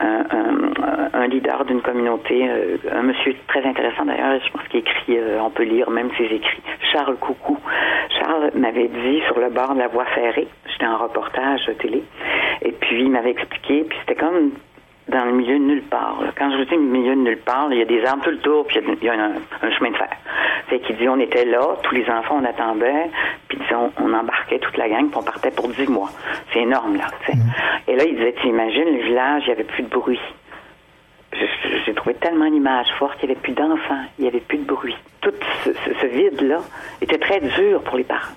[0.00, 0.72] un,
[1.12, 5.38] un, leader d'une communauté, euh, un monsieur très intéressant d'ailleurs, je pense qu'il écrit, euh,
[5.40, 7.58] on peut lire même ses écrits, Charles Coucou.
[8.18, 12.02] Charles m'avait dit sur le bord de la voie ferrée, j'étais en reportage télé,
[12.62, 14.52] et puis il m'avait expliqué, puis c'était comme
[15.12, 16.18] dans le milieu de nulle part.
[16.36, 18.38] Quand je vous dis milieu de nulle part, il y a des arbres tout le
[18.38, 20.10] tour, puis il y a, un, chemin de fer.
[20.68, 23.10] Fait qu'il dit, on était là, tous les enfants, on attendait,
[23.48, 26.10] puis disons, on embarquait toute la gang, puis on partait pour dix mois.
[26.52, 27.06] C'est énorme, là.
[27.28, 27.38] Mm.
[27.88, 30.20] Et là, il disait, tu imagines, le village, il n'y avait plus de bruit.
[31.86, 34.64] J'ai trouvé tellement l'image forte, il n'y avait plus d'enfants, il n'y avait plus de
[34.64, 34.96] bruit.
[35.20, 35.32] Tout
[35.64, 36.58] ce, vide-là
[37.00, 38.34] était très dur pour les parents.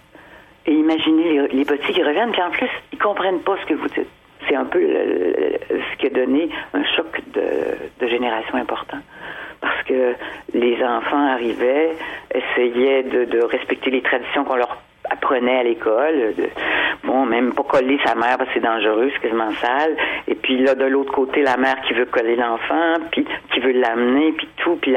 [0.65, 3.73] Et imaginez les, les petits qui reviennent, puis en plus, ils comprennent pas ce que
[3.75, 4.09] vous dites
[4.47, 8.99] c'est un peu ce qui a donné un choc de, génération important.
[9.61, 10.13] Parce que
[10.53, 11.95] les enfants arrivaient,
[12.33, 14.77] essayaient de, respecter les traditions qu'on leur
[15.09, 16.33] apprenait à l'école.
[17.03, 19.95] Bon, même pas coller sa mère parce que c'est dangereux, c'est quasiment sale.
[20.27, 23.73] Et puis là, de l'autre côté, la mère qui veut coller l'enfant, puis qui veut
[23.73, 24.95] l'amener, puis tout, puis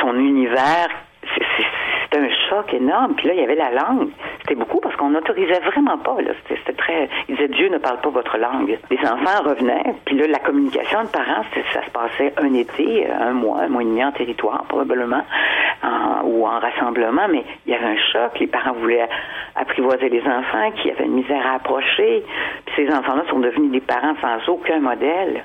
[0.00, 0.88] son univers
[2.06, 3.14] c'était un choc énorme.
[3.16, 4.10] Puis là, il y avait la langue.
[4.40, 6.20] C'était beaucoup parce qu'on n'autorisait vraiment pas.
[6.20, 6.32] Là.
[6.48, 7.08] C'était, très.
[7.28, 8.78] Ils disaient Dieu ne parle pas votre langue.
[8.90, 9.94] Les enfants revenaient.
[10.04, 11.42] Puis là, la communication de parents,
[11.72, 15.22] ça se passait un été, un mois, un mois et demi en territoire probablement,
[16.24, 17.28] ou en rassemblement.
[17.30, 18.38] Mais il y avait un choc.
[18.38, 19.08] Les parents voulaient
[19.56, 22.24] apprivoiser les enfants qui avaient une misère à approcher.
[22.66, 25.44] Puis ces enfants-là sont devenus des parents sans aucun modèle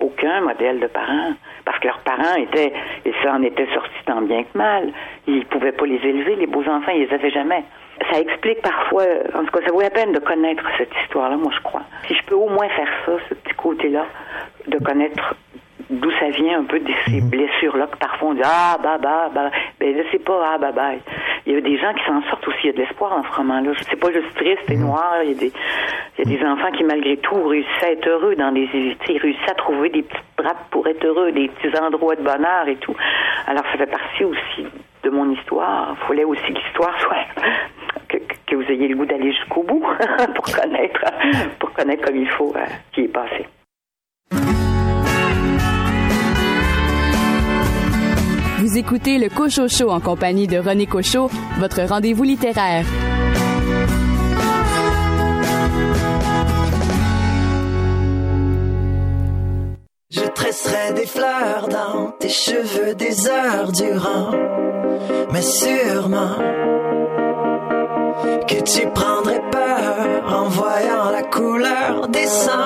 [0.00, 1.32] aucun modèle de parents
[1.64, 2.72] parce que leurs parents étaient,
[3.04, 4.92] et ça en était sorti tant bien que mal,
[5.26, 7.62] ils pouvaient pas les élever, les beaux enfants, ils les avaient jamais.
[8.10, 11.52] Ça explique parfois, en tout cas, ça vaut la peine de connaître cette histoire-là, moi
[11.54, 11.82] je crois.
[12.08, 14.06] Si je peux au moins faire ça, ce petit côté-là,
[14.66, 15.34] de connaître
[15.90, 17.30] d'où ça vient un peu de ces mhm.
[17.30, 19.50] blessures-là que parfois on dit Ah, bah, bah, bah.
[19.80, 20.92] Ben, je sais pas, ah, bah, bah.
[21.46, 22.58] Il y a des gens qui s'en sortent aussi.
[22.64, 23.72] Il y a de l'espoir en ce roman-là.
[23.88, 24.86] C'est pas juste triste et mhm.
[24.86, 25.16] noir.
[25.24, 25.52] Il y, a des,
[26.18, 28.68] il y a des enfants qui, malgré tout, réussissent à être heureux dans des
[29.08, 32.68] Ils réussissent à trouver des petites drapes pour être heureux, des petits endroits de bonheur
[32.68, 32.94] et tout.
[33.46, 34.66] Alors, ça fait partie aussi
[35.02, 35.96] de mon histoire.
[36.00, 37.16] Il fallait aussi que l'histoire soit.
[38.08, 39.80] Que, que, vous ayez le goût d'aller jusqu'au bout
[40.34, 41.00] pour connaître,
[41.58, 43.46] pour connaître comme il faut euh, ce qui est passé.
[48.62, 52.86] Vous écoutez le Cochocho en compagnie de René Cochot, votre rendez-vous littéraire.
[60.10, 64.30] Je tresserai des fleurs dans tes cheveux des heures durant,
[65.32, 66.36] mais sûrement
[68.46, 72.62] que tu prendrais peur en voyant la couleur des sentiments,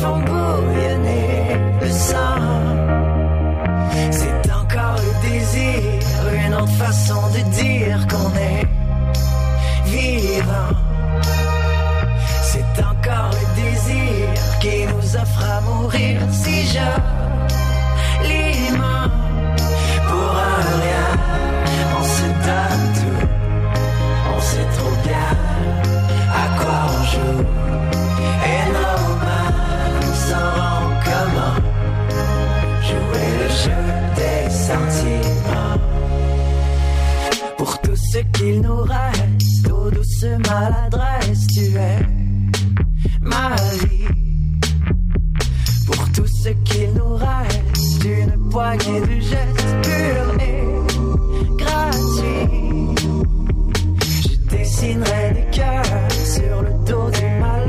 [0.00, 2.40] font bouillonner le sang.
[4.10, 5.82] C'est encore le désir,
[6.46, 8.66] une autre façon de dire qu'on est
[9.86, 10.74] vivant.
[12.42, 14.22] C'est encore le désir
[14.60, 16.98] qui nous offre à mourir si joliment.
[20.08, 21.08] Pour un rien,
[21.98, 23.22] on se donne tout,
[24.34, 25.30] on sait trop bien
[26.42, 27.57] à quoi on joue.
[33.64, 33.84] Jeu
[34.16, 35.78] des sentiments.
[37.56, 42.00] Pour tout ce qu'il nous reste, aux douces maladresses, tu es
[43.20, 44.08] ma vie.
[45.86, 50.58] Pour tout ce qu'il nous reste, une poignée de gestes purs et.
[54.00, 57.67] Je dessinerai des cœurs sur le dos du malheur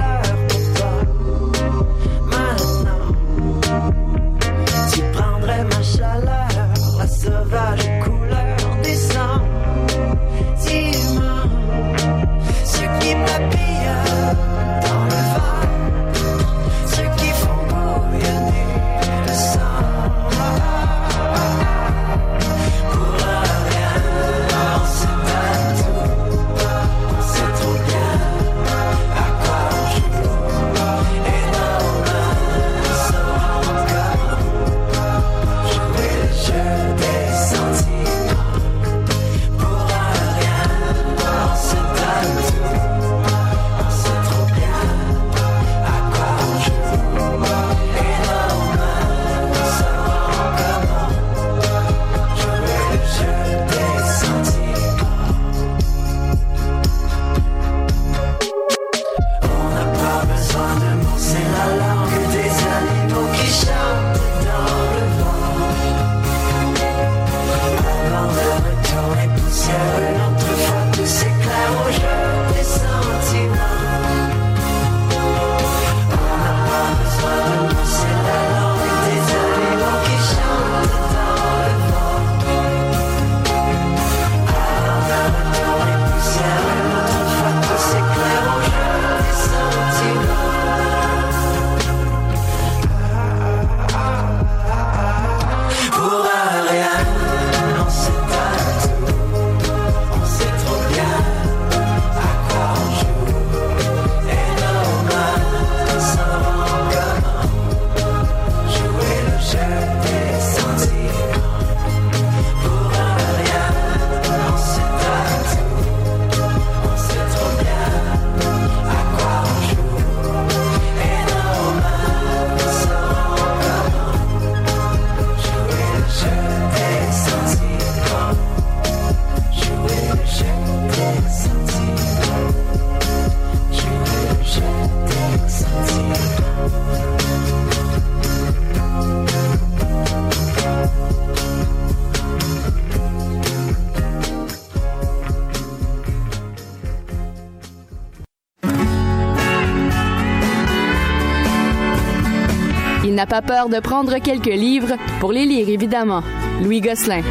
[153.29, 156.23] pas peur de prendre quelques livres pour les lire, évidemment.
[156.63, 157.21] Louis Gosselin.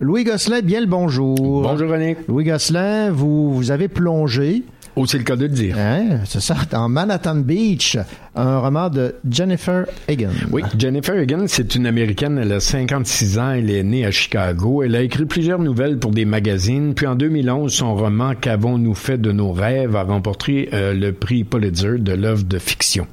[0.00, 1.36] Louis Gosselin, bien le bonjour.
[1.36, 2.16] Bonjour René.
[2.28, 4.62] Louis Gosselin, vous, vous avez plongé.
[4.96, 5.76] Oh, c'est le cas de le dire.
[5.78, 7.98] Hein, c'est ça, dans Manhattan Beach,
[8.36, 10.30] un roman de Jennifer Egan.
[10.50, 14.82] Oui, Jennifer Egan, c'est une Américaine, elle a 56 ans, elle est née à Chicago,
[14.82, 19.18] elle a écrit plusieurs nouvelles pour des magazines, puis en 2011, son roman Qu'avons-nous fait
[19.18, 23.06] de nos rêves a remporté euh, le prix Pulitzer de l'œuvre de fiction.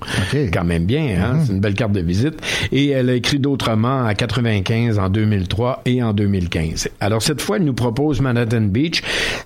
[0.52, 1.40] Quand même bien, hein?
[1.46, 2.36] c'est une belle carte de visite.
[2.72, 6.90] Et elle a écrit d'autres romans à 95, en 2003 et en 2015.
[7.00, 9.02] Alors cette fois, elle nous propose Manhattan Beach.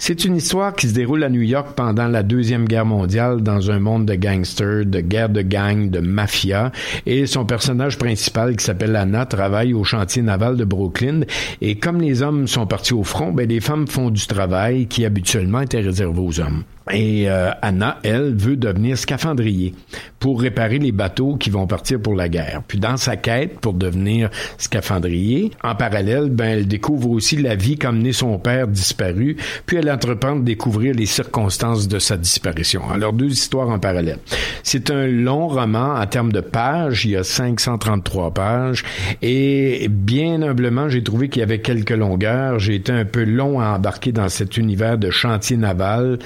[0.08, 3.72] C'est une histoire qui se déroule à New York pendant la Deuxième Guerre mondiale dans
[3.72, 6.72] un monde de gangsters, de guerre de gang, de mafia.
[7.08, 11.22] Et son personnage principal, qui s'appelle Anna, travaille au chantier naval de Brooklyn.
[11.60, 15.06] Et comme les hommes sont partis au front, ben, les femmes font du travail qui
[15.06, 16.62] habituellement était réservé aux hommes.
[16.92, 19.74] Et euh, Anna, elle, veut devenir scaphandrier
[20.20, 22.62] pour réparer les bateaux qui vont partir pour la guerre.
[22.68, 27.78] Puis dans sa quête pour devenir scaphandrier, en parallèle, ben elle découvre aussi la vie
[27.78, 32.90] qu'a mené son père disparu, puis elle entreprend de découvrir les circonstances de sa disparition.
[32.92, 34.20] Alors deux histoires en parallèle.
[34.62, 38.84] C'est un long roman en termes de pages, il y a 533 pages
[39.24, 43.60] et bien humblement, j'ai trouvé qu'il y avait quelques longueurs, j'ai été un peu long
[43.60, 46.20] à embarquer dans cet univers de chantier naval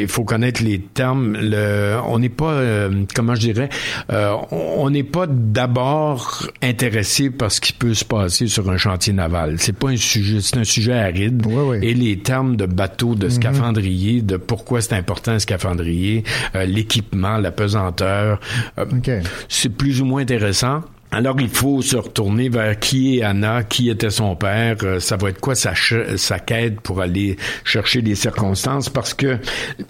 [0.00, 1.36] il faut connaître les termes.
[1.40, 3.68] Le, on n'est pas, euh, comment je dirais,
[4.10, 9.12] euh, on n'est pas d'abord intéressé par ce qui peut se passer sur un chantier
[9.12, 9.56] naval.
[9.58, 11.42] C'est pas un sujet, c'est un sujet aride.
[11.82, 13.30] Et les termes de bateau, de Mhm.
[13.30, 16.24] scaphandrier, de pourquoi c'est important un scaphandrier,
[16.54, 18.40] euh, l'équipement, la pesanteur,
[18.78, 18.84] euh,
[19.48, 20.82] c'est plus ou moins intéressant.
[21.14, 25.18] Alors il faut se retourner vers qui est Anna, qui était son père, euh, ça
[25.18, 25.74] va être quoi sa,
[26.16, 28.88] sa quête pour aller chercher les circonstances?
[28.88, 29.36] Parce que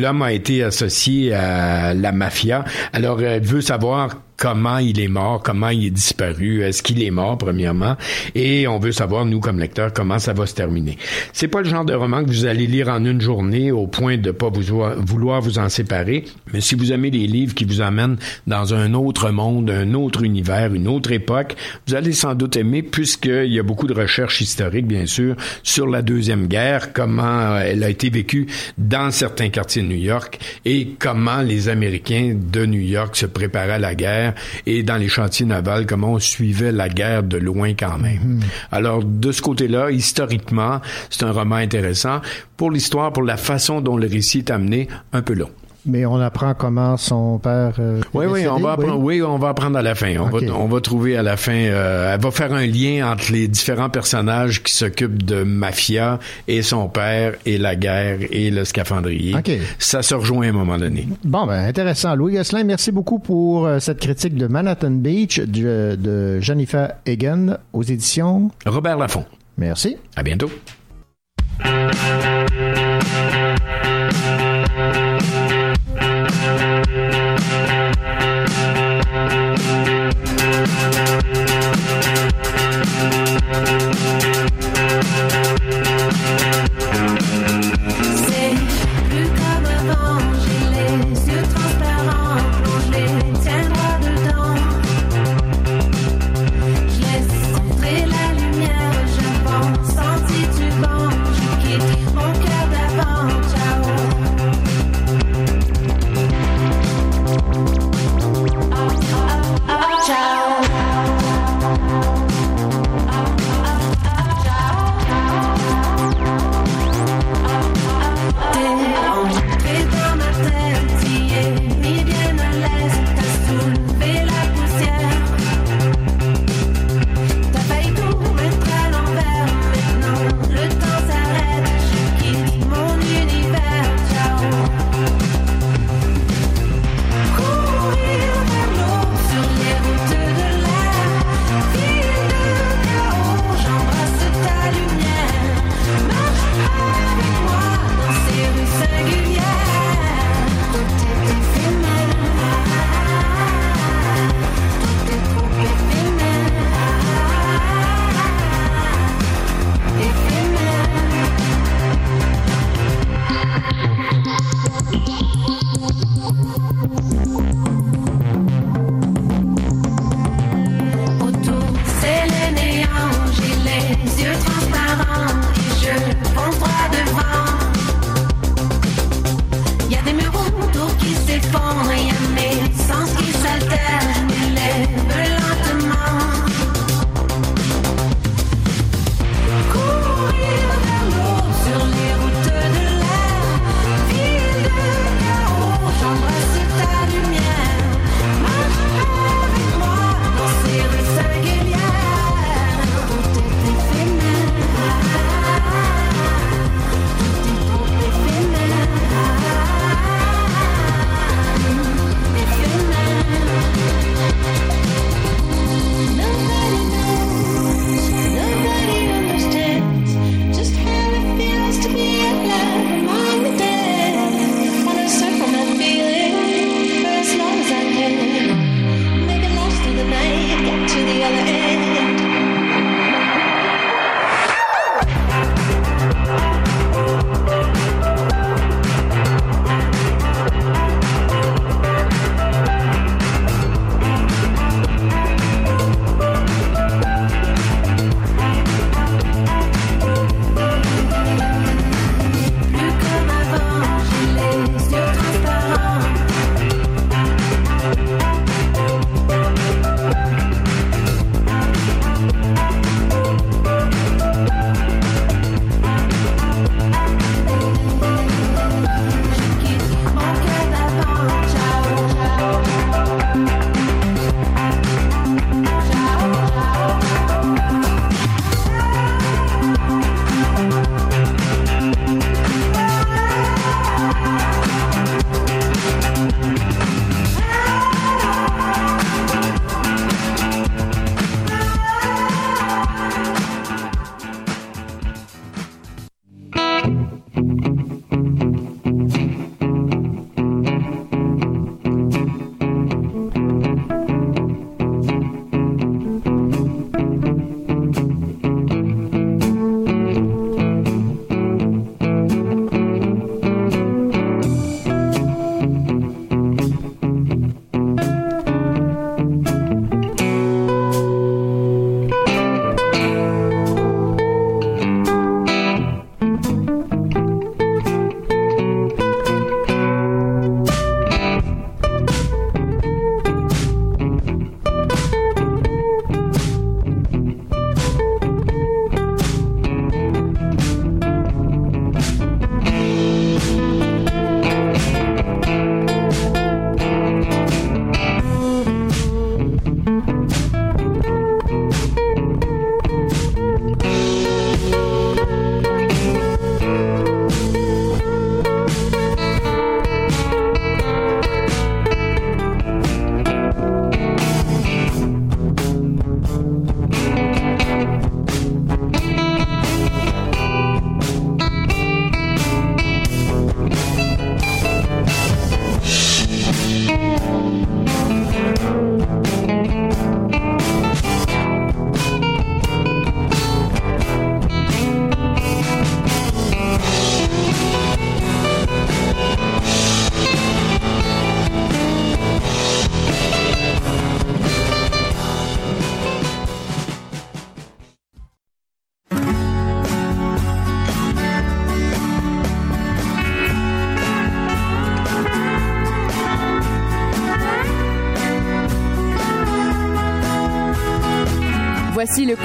[0.01, 2.65] l'homme a été associé à la mafia.
[2.93, 7.13] Alors elle veut savoir comment il est mort, comment il est disparu, est-ce qu'il est
[7.13, 7.97] mort premièrement,
[8.35, 10.99] et on veut savoir nous comme lecteurs comment ça va se terminer.
[11.33, 14.17] C'est pas le genre de roman que vous allez lire en une journée au point
[14.17, 18.17] de pas vouloir vous en séparer, mais si vous aimez les livres qui vous amènent
[18.49, 21.55] dans un autre monde, un autre univers, une autre époque,
[21.87, 25.87] vous allez sans doute aimer puisqu'il y a beaucoup de recherches historiques bien sûr sur
[25.87, 30.97] la deuxième guerre, comment elle a été vécue dans certains quartiers de New York et
[30.99, 34.32] comment les Américains de New York se préparaient à la guerre
[34.67, 38.41] et dans les chantiers navals, comment on suivait la guerre de loin quand même.
[38.71, 40.81] Alors, de ce côté-là, historiquement,
[41.11, 42.21] c'est un roman intéressant.
[42.57, 45.51] Pour l'histoire, pour la façon dont le récit est amené, un peu long.
[45.85, 47.73] Mais on apprend comment son père.
[47.81, 50.15] euh, Oui, oui, on va apprendre, oui, on va apprendre à la fin.
[50.19, 51.53] On, va, on va trouver à la fin.
[51.53, 56.63] euh, elle va faire un lien entre les différents personnages qui s'occupent de mafia et
[56.63, 59.35] son père et la guerre et le scaphandrier.
[59.79, 61.09] Ça se rejoint à un moment donné.
[61.25, 62.15] Bon, ben intéressant.
[62.15, 67.57] Louis Gosselin, merci beaucoup pour euh, cette critique de Manhattan Beach de, de Jennifer Egan
[67.73, 69.25] aux éditions Robert Laffont.
[69.59, 69.97] Merci.
[70.17, 70.51] À bientôt.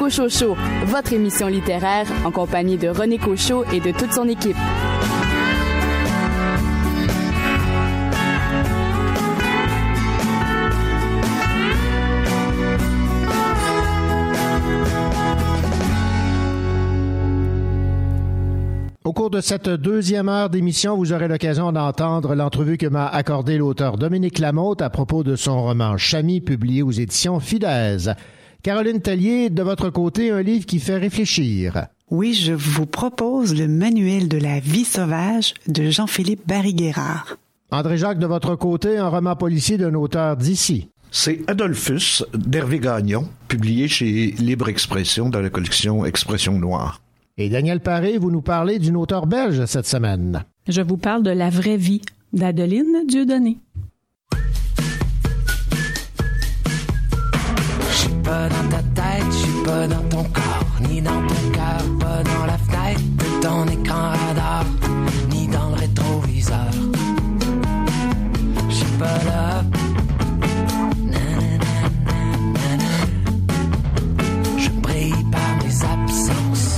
[0.09, 4.55] Votre émission littéraire en compagnie de René Cochot et de toute son équipe.
[19.03, 23.57] Au cours de cette deuxième heure d'émission, vous aurez l'occasion d'entendre l'entrevue que m'a accordée
[23.57, 28.15] l'auteur Dominique Lamotte à propos de son roman Chami, publié aux éditions Fidèse.
[28.63, 31.87] Caroline Tellier, de votre côté, un livre qui fait réfléchir.
[32.09, 37.37] Oui, je vous propose le manuel de la vie sauvage de Jean-Philippe Barry-Guérard.
[37.71, 40.89] André Jacques, de votre côté, un roman policier d'un auteur d'ici.
[41.11, 47.01] C'est Adolphus d'Hervé Gagnon, publié chez Libre Expression dans la collection Expression Noire.
[47.37, 50.43] Et Daniel Paré, vous nous parlez d'une auteure belge cette semaine.
[50.67, 52.01] Je vous parle de La vraie vie
[52.33, 53.57] d'Adeline Dieudonné.
[58.27, 62.21] Pas dans ta tête, je suis pas dans ton corps, ni dans ton cœur, pas
[62.31, 64.65] dans la fenêtre de ton écran radar,
[65.31, 66.71] ni dans le rétroviseur.
[68.69, 69.63] Je suis pas là.
[74.63, 76.75] Je brille par mes absences.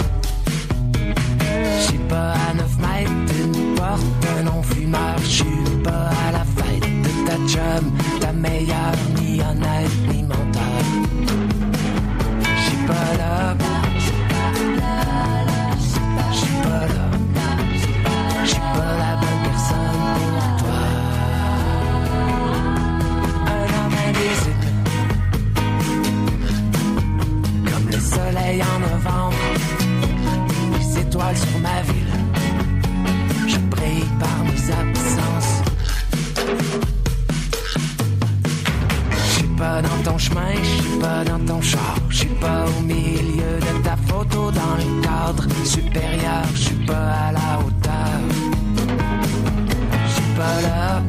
[1.78, 5.18] Je suis pas à 9 mètres d'une porte d'un non-fumeur.
[5.24, 7.86] Je suis pas à la fête de ta chum,
[8.20, 10.19] ta meilleure, ni honnête, ni
[29.00, 29.36] novembre.
[30.78, 32.14] Les étoiles sur ma ville.
[33.48, 35.56] Je brille par mes absences.
[39.16, 42.66] Je suis pas dans ton chemin, je suis pas dans ton char, je suis pas
[42.66, 48.20] au milieu de ta photo dans le cadre supérieur, je suis pas à la hauteur.
[50.08, 51.02] Je suis pas là.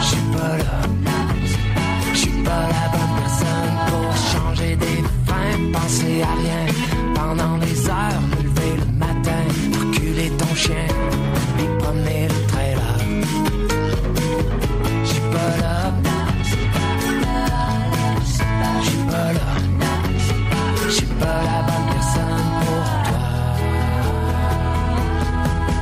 [0.00, 0.88] Je suis pas là.
[2.12, 3.67] Je suis pas la bonne personne
[4.80, 6.66] des fins, penser à rien
[7.14, 9.42] pendant des heures, me lever le matin,
[9.80, 10.86] reculer ton chien,
[11.56, 12.98] puis promener le trailer.
[15.02, 15.92] Je suis pas là.
[18.80, 19.48] Je suis pas là.
[20.84, 23.26] Je suis pas la bonne personne pour toi.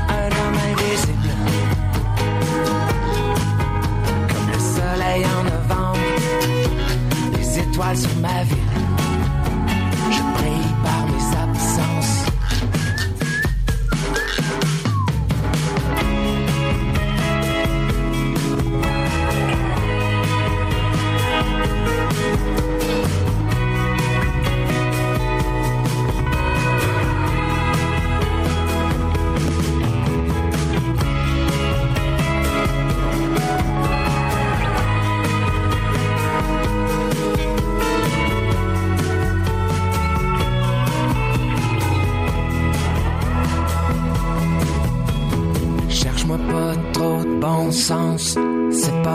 [0.08, 1.32] Un homme invisible.
[4.28, 6.06] Comme le soleil en novembre.
[7.36, 8.75] Les étoiles sur ma ville.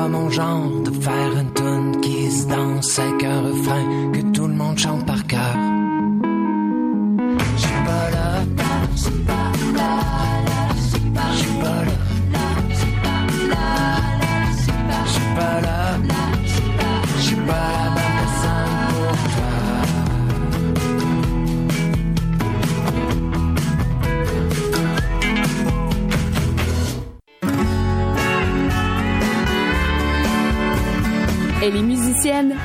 [0.07, 0.69] Mon genre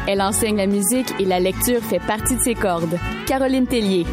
[0.07, 2.99] elle enseigne la musique et la lecture fait partie de ses cordes.
[3.27, 4.05] Caroline Tellier.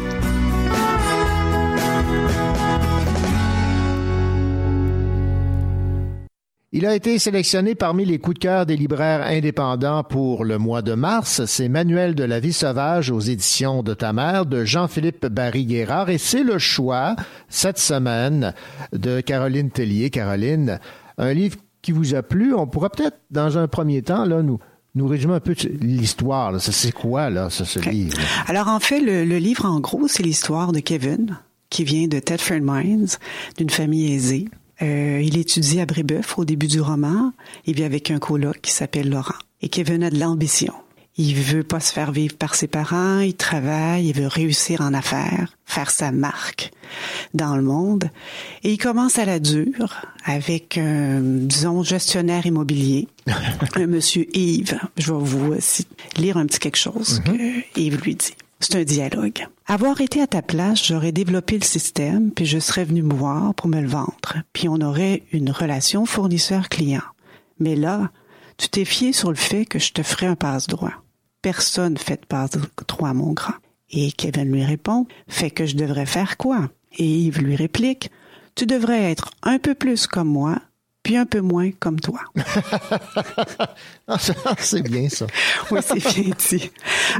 [6.76, 10.82] Il a été sélectionné parmi les coups de cœur des libraires indépendants pour le mois
[10.82, 11.44] de mars.
[11.44, 16.18] C'est Manuel de la vie sauvage aux éditions de ta mère de Jean-Philippe Barry-Guérard et
[16.18, 17.14] c'est le choix
[17.48, 18.54] cette semaine
[18.92, 20.10] de Caroline Tellier.
[20.10, 20.80] Caroline,
[21.16, 22.52] un livre qui vous a plu.
[22.54, 24.58] On pourra peut-être, dans un premier temps, là, nous,
[24.94, 26.60] nous résumer un peu l'histoire.
[26.60, 28.18] C'est quoi, là, ce, ce livre?
[28.46, 31.38] Alors en fait, le, le livre en gros, c'est l'histoire de Kevin,
[31.70, 33.08] qui vient de Thetford Mines,
[33.56, 34.48] d'une famille aisée.
[34.82, 37.32] Euh, il étudie à Brébeuf au début du roman.
[37.66, 39.34] Il vit avec un coloc qui s'appelle Laurent.
[39.62, 40.74] Et Kevin a de l'ambition.
[41.16, 44.92] Il veut pas se faire vivre par ses parents, il travaille, il veut réussir en
[44.92, 46.72] affaires, faire sa marque
[47.34, 48.10] dans le monde.
[48.64, 49.94] Et il commence à la dure
[50.24, 53.06] avec un, disons, gestionnaire immobilier,
[53.76, 54.78] un monsieur Yves.
[54.96, 55.60] Je vais vous euh,
[56.16, 58.34] lire un petit quelque chose que Yves lui dit.
[58.58, 59.46] C'est un dialogue.
[59.66, 63.54] Avoir été à ta place, j'aurais développé le système, puis je serais venu me voir
[63.54, 64.42] pour me le vendre.
[64.52, 67.02] Puis on aurait une relation fournisseur-client.
[67.60, 68.10] Mais là,
[68.56, 71.03] tu t'es fié sur le fait que je te ferais un passe-droit.
[71.44, 73.52] Personne fait de passe-droit, mon grand.
[73.90, 76.70] Et Kevin lui répond, fait que je devrais faire quoi?
[76.96, 78.10] Et Yves lui réplique,
[78.54, 80.58] tu devrais être un peu plus comme moi,
[81.02, 82.20] puis un peu moins comme toi.
[84.08, 84.16] Ah,
[84.58, 85.26] c'est bien ça.
[85.70, 86.70] oui, c'est bien dit.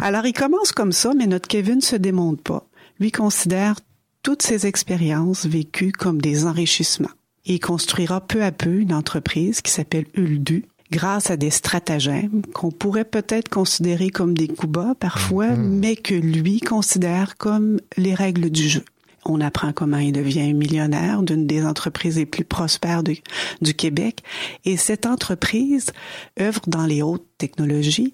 [0.01, 2.67] Alors, il commence comme ça, mais notre Kevin se démonte pas.
[3.01, 3.75] Lui considère
[4.23, 7.13] toutes ses expériences vécues comme des enrichissements.
[7.45, 12.43] Et il construira peu à peu une entreprise qui s'appelle Uldu, grâce à des stratagèmes
[12.53, 18.15] qu'on pourrait peut-être considérer comme des coups bas parfois, mais que lui considère comme les
[18.15, 18.85] règles du jeu.
[19.27, 23.23] On apprend comment il devient millionnaire d'une des entreprises les plus prospères du,
[23.63, 24.23] du Québec.
[24.67, 25.93] Et cette entreprise
[26.39, 28.13] œuvre dans les hautes technologies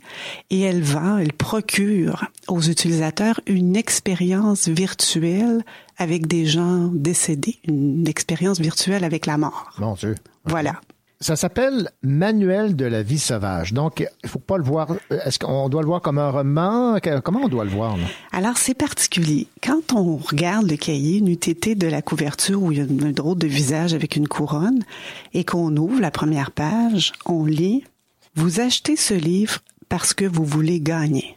[0.50, 5.64] et elle vend, elle procure aux utilisateurs une expérience virtuelle
[5.98, 9.74] avec des gens décédés, une expérience virtuelle avec la mort.
[9.78, 10.14] Mon Dieu.
[10.44, 10.80] Voilà.
[11.22, 13.74] Ça s'appelle Manuel de la vie sauvage.
[13.74, 14.96] Donc, il faut pas le voir.
[15.10, 16.98] Est-ce qu'on doit le voir comme un roman?
[17.22, 17.98] Comment on doit le voir?
[18.32, 19.46] Alors, c'est particulier.
[19.62, 23.12] Quand on regarde le cahier, une UTT de la couverture où il y a un
[23.12, 24.82] drôle de visage avec une couronne,
[25.34, 27.84] et qu'on ouvre la première page, on lit
[28.34, 29.58] «Vous achetez ce livre
[29.90, 31.34] parce que vous voulez gagner».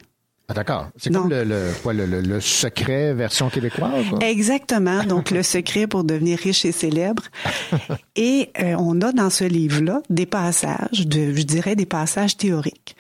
[0.50, 0.90] Ah, d'accord.
[0.98, 4.06] C'est comme le, le, quoi, le, le- secret version québécoise?
[4.10, 4.20] quoi?
[4.28, 5.04] Exactement.
[5.06, 7.24] Donc, le secret pour devenir riche et célèbre.
[8.18, 12.96] Et euh, on a dans ce livre-là des passages, de, je dirais des passages théoriques,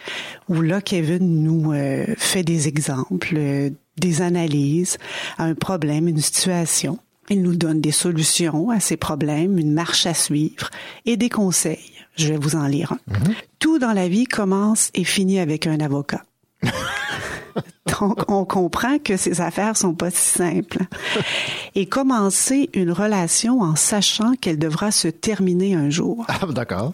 [0.48, 4.98] où là, Kevin nous euh, fait des exemples, euh, des analyses
[5.38, 6.98] à un problème, une situation.
[7.30, 10.70] Il nous donne des solutions à ces problèmes, une marche à suivre
[11.06, 11.92] et des conseils.
[12.16, 13.00] Je vais vous en lire un.
[13.60, 16.24] Tout dans la vie commence et finit avec un avocat.
[18.00, 20.80] Donc, on comprend que ces affaires sont pas si simples.
[21.76, 26.26] Et commencer une relation en sachant qu'elle devra se terminer un jour.
[26.28, 26.92] Ah, d'accord.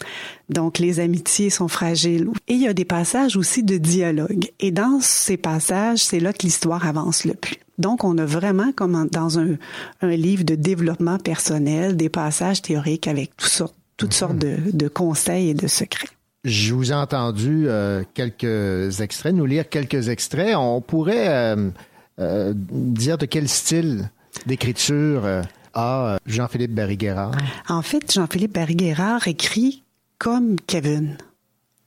[0.48, 2.28] Donc, les amitiés sont fragiles.
[2.48, 4.50] Et il y a des passages aussi de dialogue.
[4.58, 7.56] Et dans ces passages, c'est là que l'histoire avance le plus.
[7.78, 9.56] Donc, on a vraiment, comme dans un,
[10.02, 15.50] un livre de développement personnel, des passages théoriques avec sortes- toutes sortes de, de conseils
[15.50, 16.08] et de secrets.
[16.44, 20.56] Je vous ai entendu euh, quelques extraits, nous lire quelques extraits.
[20.56, 21.70] On pourrait euh,
[22.18, 24.10] euh, dire de quel style
[24.46, 25.42] d'écriture
[25.74, 27.36] a Jean-Philippe Barry-Guerrard.
[27.68, 29.82] En fait, Jean-Philippe Barry-Guerrard écrit
[30.18, 31.18] comme Kevin.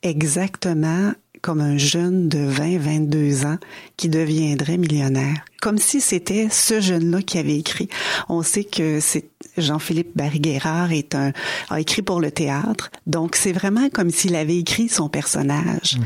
[0.03, 3.57] Exactement comme un jeune de 20, 22 ans
[3.97, 5.43] qui deviendrait millionnaire.
[5.61, 7.89] Comme si c'était ce jeune-là qui avait écrit.
[8.29, 11.31] On sait que c'est Jean-Philippe Barry-Guerrard est un,
[11.69, 12.91] a écrit pour le théâtre.
[13.07, 15.97] Donc, c'est vraiment comme s'il avait écrit son personnage.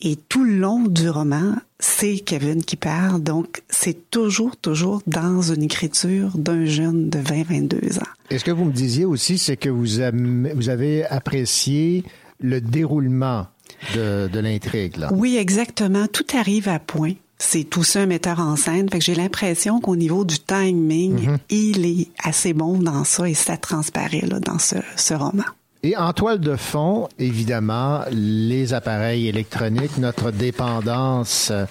[0.00, 3.22] Et tout le long du roman, c'est Kevin qui parle.
[3.22, 8.12] Donc, c'est toujours, toujours dans une écriture d'un jeune de 20, 22 ans.
[8.30, 12.04] Et ce que vous me disiez aussi, c'est que vous, avez apprécié
[12.40, 13.46] le déroulement
[13.94, 14.96] de, de l'intrigue.
[15.12, 16.06] Oui, exactement.
[16.08, 17.14] Tout arrive à point.
[17.38, 18.88] C'est tout ça un metteur en scène.
[18.88, 23.34] Fait que j'ai l'impression qu'au niveau du timing, il est assez bon dans ça et
[23.34, 25.44] ça transparaît là, dans ce, ce roman.
[25.84, 31.66] Et en toile de fond, évidemment, les appareils électroniques, notre dépendance euh,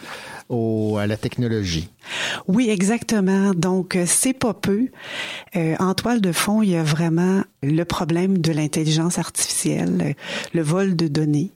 [0.47, 1.89] au, à la technologie.
[2.47, 3.53] Oui, exactement.
[3.53, 4.87] Donc, euh, c'est pas peu.
[5.57, 10.15] Euh, en toile de fond, il y a vraiment le problème de l'intelligence artificielle,
[10.53, 11.51] le vol de données.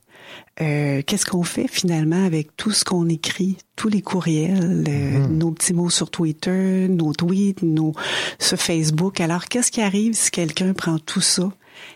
[0.62, 5.52] Euh, Qu'est-ce qu'on fait finalement avec tout ce qu'on écrit, tous les courriels, euh, nos
[5.52, 7.94] petits mots sur Twitter, nos tweets, nos
[8.40, 9.20] sur Facebook?
[9.22, 11.52] Alors, qu'est-ce qui arrive si quelqu'un prend tout ça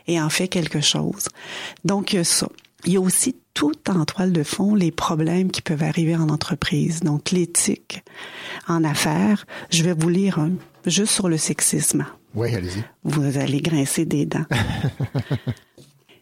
[0.08, 1.28] et en fait quelque chose?
[1.84, 2.50] Donc, il y a ça.
[2.86, 6.30] Il y a aussi tout en toile de fond les problèmes qui peuvent arriver en
[6.30, 7.00] entreprise.
[7.02, 8.04] Donc, l'éthique
[8.68, 9.46] en affaires.
[9.72, 10.52] Je vais vous lire un,
[10.86, 12.06] juste sur le sexisme.
[12.36, 12.84] Oui, allez-y.
[13.04, 14.46] Vous allez grincer des dents.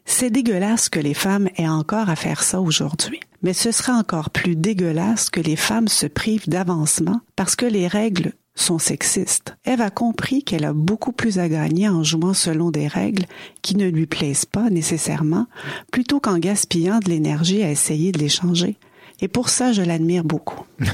[0.05, 3.19] C'est dégueulasse que les femmes aient encore à faire ça aujourd'hui.
[3.41, 7.87] Mais ce sera encore plus dégueulasse que les femmes se privent d'avancement parce que les
[7.87, 9.55] règles sont sexistes.
[9.65, 13.25] Eve a compris qu'elle a beaucoup plus à gagner en jouant selon des règles
[13.61, 15.47] qui ne lui plaisent pas nécessairement,
[15.91, 18.77] plutôt qu'en gaspillant de l'énergie à essayer de les changer.
[19.21, 20.65] Et pour ça, je l'admire beaucoup.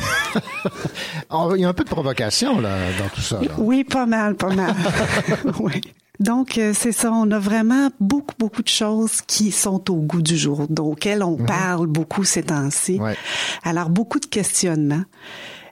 [1.32, 3.41] Oh, Il y a un peu de provocation là, dans tout ça.
[3.41, 3.47] là.
[3.57, 4.76] Oui, pas mal, pas mal.
[5.60, 5.82] oui.
[6.20, 10.22] Donc, euh, c'est ça, on a vraiment beaucoup, beaucoup de choses qui sont au goût
[10.22, 12.99] du jour, auxquelles on parle beaucoup ces temps-ci.
[13.63, 15.03] Alors, beaucoup de questionnements.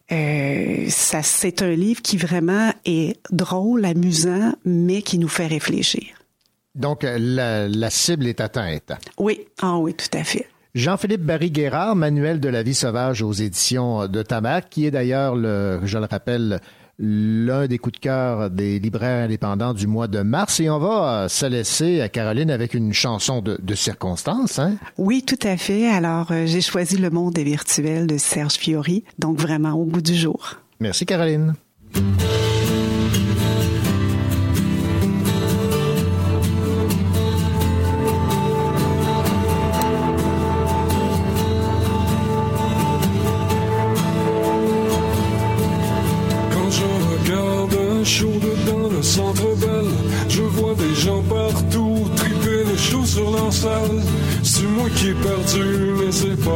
[0.09, 6.05] Euh, ça, c'est un livre qui vraiment est drôle, amusant, mais qui nous fait réfléchir.
[6.75, 8.93] Donc, euh, la, la cible est atteinte.
[9.17, 10.47] Oui, ah oui, tout à fait.
[10.75, 15.81] Jean-Philippe Barry-Guérard, Manuel de la vie sauvage aux éditions de Tamac, qui est d'ailleurs, le,
[15.83, 16.61] je le rappelle,
[16.99, 20.59] l'un des coups de cœur des libraires indépendants du mois de mars.
[20.59, 24.59] Et on va se laisser, à Caroline, avec une chanson de, de circonstance.
[24.59, 24.75] Hein?
[24.97, 25.87] Oui, tout à fait.
[25.87, 30.01] Alors, euh, j'ai choisi Le monde est virtuel de Serge Fiori, donc vraiment au goût
[30.01, 30.55] du jour.
[30.79, 31.53] Merci, Caroline.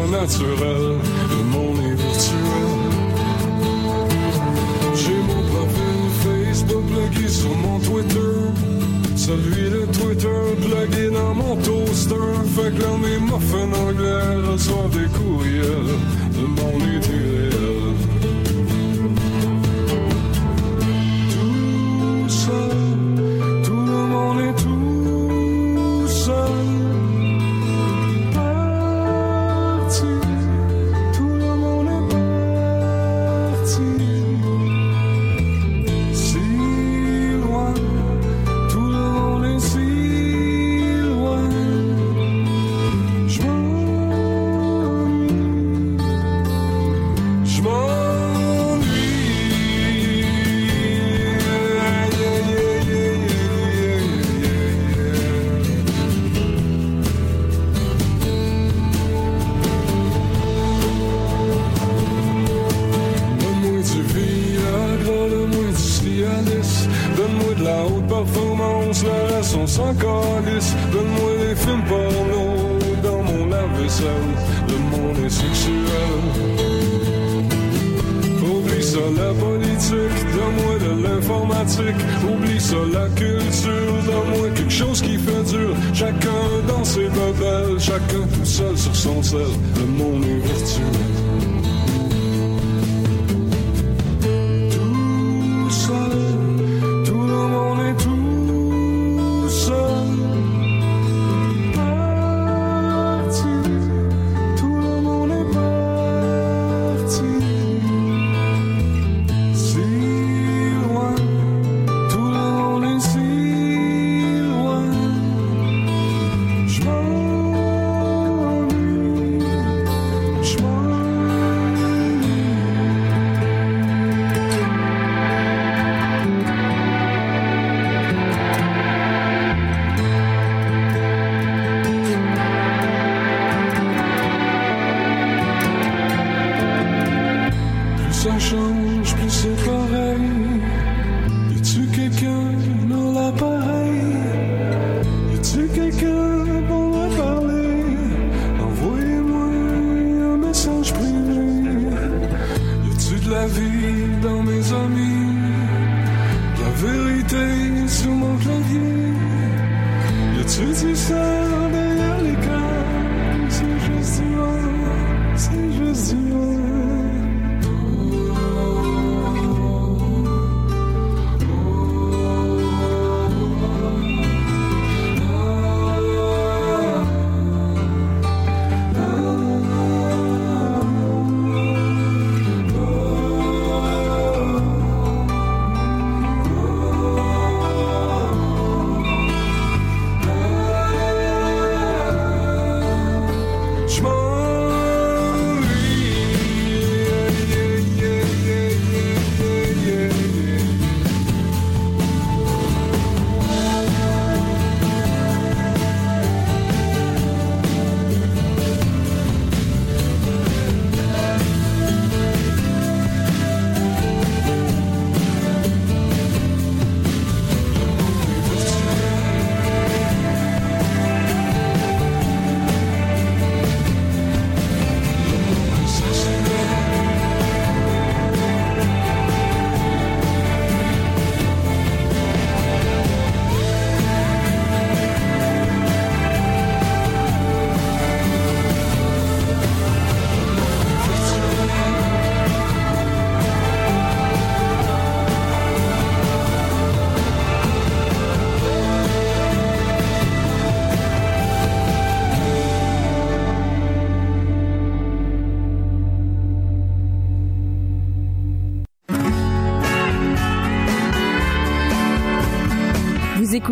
[0.10, 1.00] Naturel.
[1.30, 2.72] Le monde est virtuel.
[4.96, 8.36] J'ai mon profil Facebook plugué sur mon Twitter.
[9.16, 12.16] Celui de Twitter plugué dans mon toaster.
[12.56, 15.94] Fait que là, mes muffins anglais reçoivent des courriels.
[16.40, 18.11] Le monde est irréel.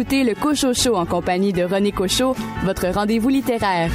[0.10, 3.92] Écoutez le Cocho Show en compagnie de René Cocho, votre rendez-vous littéraire.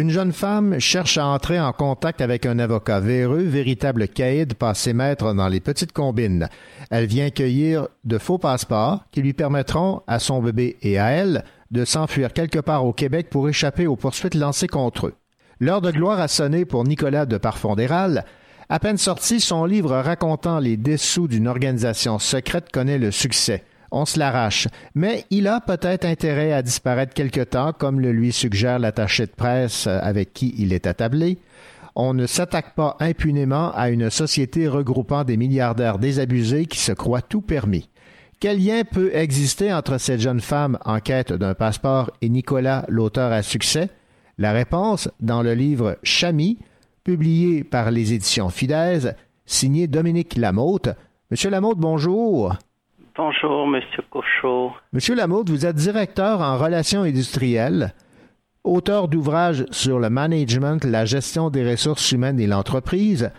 [0.00, 4.94] Une jeune femme cherche à entrer en contact avec un avocat véreux, véritable caïd passé
[4.94, 6.48] maître dans les petites combines.
[6.88, 11.44] Elle vient cueillir de faux passeports qui lui permettront à son bébé et à elle
[11.70, 15.14] de s'enfuir quelque part au Québec pour échapper aux poursuites lancées contre eux.
[15.60, 18.24] L'heure de gloire a sonné pour Nicolas de Parfondéral.
[18.70, 23.64] À peine sorti, son livre racontant les dessous d'une organisation secrète connaît le succès.
[23.90, 24.68] On se l'arrache.
[24.94, 29.32] Mais il a peut-être intérêt à disparaître quelque temps, comme le lui suggère l'attaché de
[29.32, 31.38] presse avec qui il est attablé.
[31.96, 37.22] On ne s'attaque pas impunément à une société regroupant des milliardaires désabusés qui se croient
[37.22, 37.88] tout permis.
[38.38, 43.32] Quel lien peut exister entre cette jeune femme en quête d'un passeport et Nicolas, l'auteur
[43.32, 43.90] à succès?
[44.38, 46.58] La réponse dans le livre Chami,
[47.04, 49.14] publié par les éditions Fidèse,
[49.44, 50.88] signé Dominique Lamotte.
[51.30, 52.56] Monsieur Lamotte, bonjour.
[53.16, 54.72] Bonjour, Monsieur Cochot.
[54.92, 57.92] Monsieur Lamotte, vous êtes directeur en relations industrielles,
[58.64, 63.32] auteur d'ouvrages sur le management, la gestion des ressources humaines et l'entreprise.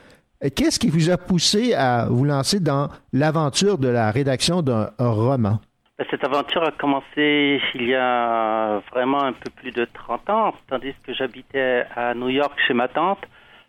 [0.56, 5.60] Qu'est-ce qui vous a poussé à vous lancer dans l'aventure de la rédaction d'un roman?
[5.98, 10.54] Ben, Cette aventure a commencé il y a vraiment un peu plus de 30 ans,
[10.68, 13.20] tandis que j'habitais à New York chez ma tante.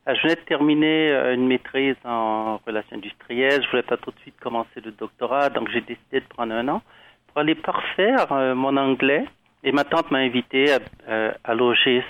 [0.08, 3.62] Euh, Je venais de terminer euh, une maîtrise en relations industrielles.
[3.62, 6.66] Je voulais pas tout de suite commencer le doctorat, donc j'ai décidé de prendre un
[6.68, 6.82] an
[7.28, 9.24] pour aller parfaire euh, mon anglais.
[9.64, 12.04] Et ma tante m'a invité à, euh, à loger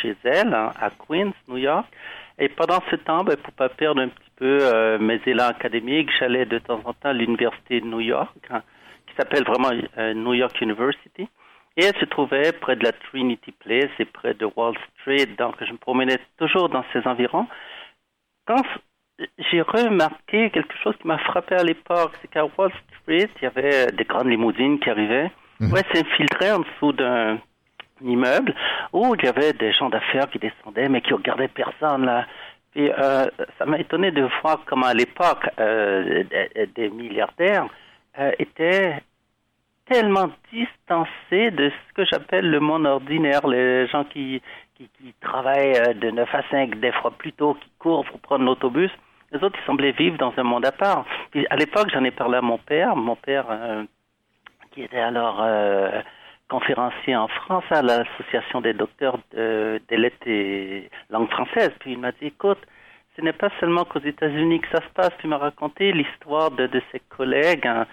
[0.00, 1.84] chez elle hein, à Queens, New York.
[2.38, 6.46] Et pendant ce temps, ben, pour pas perdre un petit peu mes élans académiques, j'allais
[6.46, 8.62] de temps en temps à l'université de New York, hein,
[9.08, 9.72] qui s'appelle vraiment
[10.14, 11.28] New York University.
[11.78, 15.54] Et elle se trouvait près de la Trinity Place et près de Wall Street, donc
[15.64, 17.46] je me promenais toujours dans ces environs.
[18.46, 18.62] Quand
[19.38, 23.46] j'ai remarqué quelque chose qui m'a frappé à l'époque, c'est qu'à Wall Street, il y
[23.46, 25.30] avait des grandes limousines qui arrivaient.
[25.60, 25.72] Mhm.
[25.72, 27.38] Ouais, s'infiltraient en dessous d'un
[28.02, 28.54] immeuble
[28.92, 32.26] où il y avait des gens d'affaires qui descendaient mais qui regardaient personne là.
[32.72, 33.24] Puis euh,
[33.56, 37.66] ça m'a étonné de voir comment à l'époque euh, des, des milliardaires
[38.18, 39.00] euh, étaient
[39.88, 44.42] tellement distancés de ce que j'appelle le monde ordinaire, les gens qui,
[44.76, 48.44] qui, travaillent euh, de 9 à 5, des fois plus tôt, qui courent pour prendre
[48.44, 48.90] l'autobus.
[49.32, 51.04] Les autres, ils semblaient vivre dans un monde à part.
[51.30, 53.84] Puis à l'époque, j'en ai parlé à mon père, mon père euh,
[54.72, 56.00] qui était alors euh,
[56.48, 61.70] conférencier en France à l'association des docteurs de, des lettres et langue française.
[61.80, 62.60] Puis il m'a dit, écoute,
[63.16, 65.10] ce n'est pas seulement qu'aux États-Unis que ça se passe.
[65.20, 67.86] Tu m'as raconté l'histoire de, de ses collègues hein,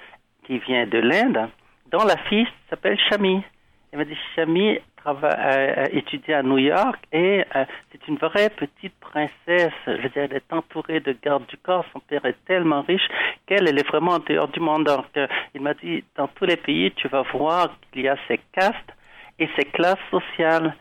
[0.45, 1.49] qui vient de l'Inde,
[1.91, 3.43] dont la fille s'appelle Chami.
[3.91, 8.49] Elle m'a dit, Chami travaille, euh, étudie à New York et euh, c'est une vraie
[8.49, 9.71] petite princesse.
[9.85, 11.85] Je veux dire, elle est entourée de gardes du corps.
[11.93, 13.07] Son père est tellement riche
[13.45, 14.85] qu'elle, elle est vraiment en dehors du monde.
[14.85, 18.17] Donc, euh, il m'a dit, dans tous les pays, tu vas voir qu'il y a
[18.27, 18.93] ces castes
[19.39, 20.75] et ces classes sociales.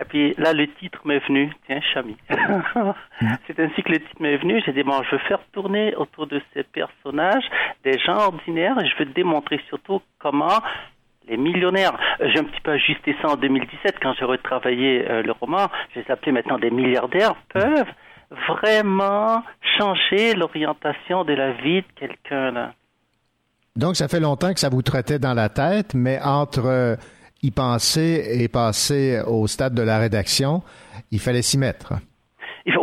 [0.00, 2.16] Et puis là, le titre m'est venu, tiens, Chami.
[3.46, 4.62] C'est ainsi que le titre m'est venu.
[4.64, 7.44] J'ai dit, bon, je veux faire tourner autour de ces personnages
[7.82, 10.60] des gens ordinaires et je veux démontrer surtout comment
[11.28, 15.22] les millionnaires, euh, j'ai un petit peu ajusté ça en 2017 quand j'ai retravaillé euh,
[15.22, 17.88] le roman, je les appelais maintenant des milliardaires, peuvent
[18.48, 19.42] vraiment
[19.78, 22.72] changer l'orientation de la vie de quelqu'un.
[23.76, 26.96] Donc, ça fait longtemps que ça vous traitait dans la tête, mais entre euh,
[27.46, 30.62] y penser et passer au stade de la rédaction,
[31.12, 31.92] il fallait s'y mettre.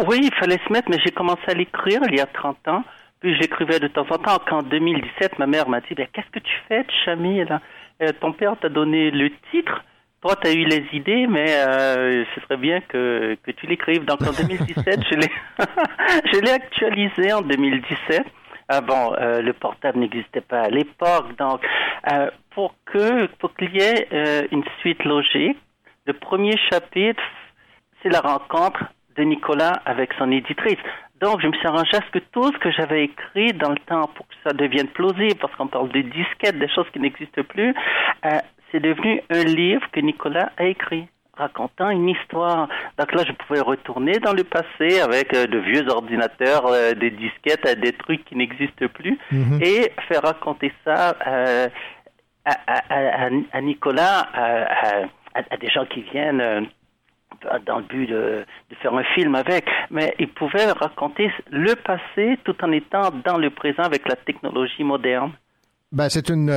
[0.08, 2.84] Oui, il fallait se mettre, mais j'ai commencé à l'écrire il y a 30 ans.
[3.20, 4.40] Puis j'écrivais de temps en temps.
[4.48, 7.42] Qu'en 2017, ma mère m'a dit ben, Qu'est-ce que tu fais, Chami?
[7.42, 9.84] Euh, Ton père t'a donné le titre.
[10.22, 14.06] Toi, tu as eu les idées, mais euh, ce serait bien que, que tu l'écrives.
[14.06, 15.32] Donc en 2017, je l'ai
[16.34, 18.24] je l'ai actualisé en 2017.
[18.76, 21.62] Ah bon, euh, le portable n'existait pas à l'époque, donc
[22.12, 25.60] euh, pour que pour qu'il y ait euh, une suite logique,
[26.08, 27.22] le premier chapitre,
[28.02, 28.84] c'est la rencontre
[29.16, 30.80] de Nicolas avec son éditrice.
[31.22, 33.80] Donc, je me suis arrangé à ce que tout ce que j'avais écrit dans le
[33.86, 37.44] temps pour que ça devienne plausible, parce qu'on parle de disquettes, des choses qui n'existent
[37.44, 37.76] plus,
[38.72, 42.68] c'est devenu un livre que Nicolas a écrit racontant une histoire.
[43.00, 47.10] Donc là, je pouvais retourner dans le passé avec euh, de vieux ordinateurs, euh, des
[47.12, 49.60] disquettes, euh, des trucs qui n'existent plus, Mhm.
[49.62, 51.68] et faire raconter ça à,
[52.46, 56.68] à- à- à Nicolas, à, des gens qui viennent
[57.66, 62.38] dans le but de, de faire un film avec, mais il pouvait raconter le passé
[62.46, 65.32] tout en étant dans le présent avec la technologie moderne.
[65.92, 66.52] Ben, c'est une,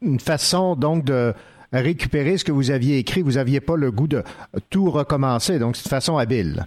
[0.00, 1.34] une façon donc de
[1.72, 3.22] récupérer ce que vous aviez écrit.
[3.22, 4.22] Vous n'aviez pas le goût de
[4.70, 6.66] tout recommencer, donc c'est une façon habile.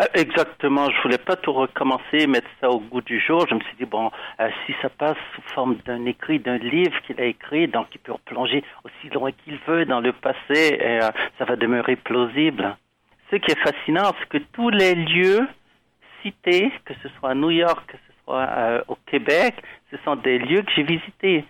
[0.00, 3.46] Euh, Exactement, je voulais pas tout recommencer, mettre ça au goût du jour.
[3.48, 7.00] Je me suis dit, bon, euh, si ça passe sous forme d'un écrit, d'un livre
[7.06, 11.02] qu'il a écrit, donc il peut replonger aussi loin qu'il veut dans le passé, et
[11.02, 12.76] euh, ça va demeurer plausible.
[13.30, 15.48] Ce qui est fascinant, c'est que tous les lieux
[16.22, 19.54] cités, que ce soit à New York, que ce soit au Québec,
[19.90, 21.44] ce sont des lieux que j'ai visités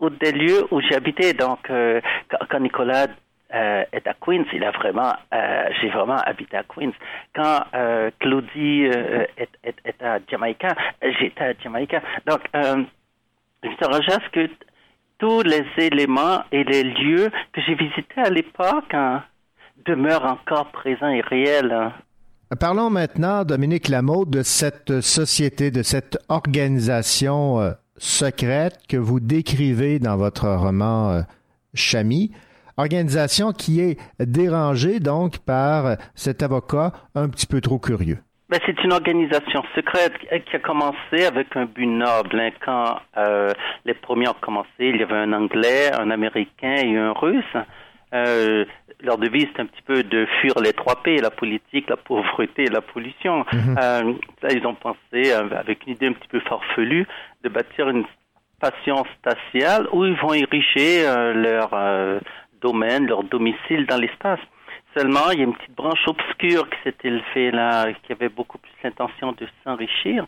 [0.00, 1.32] ou des lieux où habité.
[1.32, 2.00] Donc, euh,
[2.50, 3.06] quand, Nicolas
[3.54, 6.92] euh, est à Queens, il a vraiment, euh, j'ai vraiment habité à Queens.
[7.34, 12.02] Quand euh, Claudie euh, est, est, est à Jamaïca, j'étais à Jamaïca.
[12.26, 12.82] Donc, euh,
[13.82, 14.50] arrangé à ce que
[15.18, 19.22] tous les éléments et les lieux que j'ai visités à l'époque hein,
[19.86, 21.72] demeurent encore présents et réels.
[21.72, 21.92] hein.
[22.60, 29.98] Parlons maintenant, Dominique Lameau, de cette société, de cette organisation euh, secrète que vous décrivez
[29.98, 31.20] dans votre roman euh,
[31.74, 32.32] Chami.
[32.78, 38.18] Organisation qui est dérangée donc par euh, cet avocat un petit peu trop curieux.
[38.48, 42.38] Ben, c'est une organisation secrète qui- qui a commencé avec un but noble.
[42.38, 42.50] hein.
[42.64, 43.50] Quand euh,
[43.84, 47.56] les premiers ont commencé, il y avait un Anglais, un Américain et un Russe.
[48.14, 48.64] Euh,
[49.02, 52.64] leur devise, c'est un petit peu de fuir les trois P, la politique, la pauvreté
[52.64, 53.44] et la pollution.
[53.52, 53.76] Mhm.
[53.78, 54.12] Euh,
[54.42, 57.06] là, ils ont pensé, euh, avec une idée un petit peu farfelue,
[57.42, 58.04] de bâtir une
[58.58, 62.20] station spatiale où ils vont ériger euh, leur
[62.60, 64.40] domaine, leur domicile dans l'espace.
[64.96, 68.56] Seulement, il y a une petite branche obscure qui s'est élevée là, qui avait beaucoup
[68.56, 70.26] plus l'intention de s'enrichir,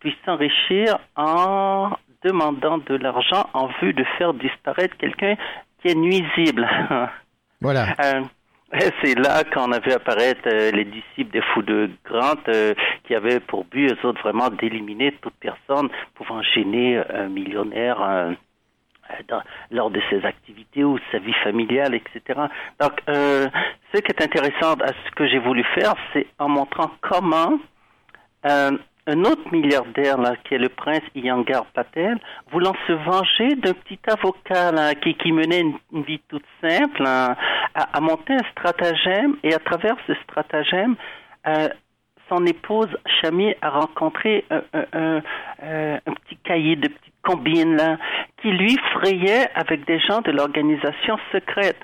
[0.00, 1.90] puis s'enrichir en
[2.24, 5.36] demandant de l'argent en vue de faire disparaître quelqu'un
[5.80, 6.68] qui est nuisible.
[7.60, 7.88] Voilà.
[8.04, 8.22] Euh,
[9.02, 12.72] c'est là qu'on a vu apparaître euh, les disciples des fous de Grant euh,
[13.04, 17.98] qui avaient pour but, eux autres, vraiment d'éliminer toute personne pouvant gêner un millionnaire
[19.26, 19.42] dans-
[19.72, 22.42] lors de ses activités ou sa vie familiale, etc.
[22.80, 27.58] Donc, ce qui est intéressant à ce que j'ai voulu faire, c'est en montrant comment
[29.08, 32.18] un autre milliardaire, qui est le prince Iyengar Patel,
[32.52, 35.62] voulant se venger d'un petit avocat qui, menait
[35.92, 37.34] une, vie toute simple, hein,
[37.74, 40.94] a, monté un stratagème et à travers ce stratagème,
[41.46, 41.68] euh,
[42.28, 45.20] son épouse Chami a rencontré euh,
[46.06, 47.98] un petit cahier de petites combines
[48.42, 51.80] qui lui frayait avec des gens de l'organisation secrète.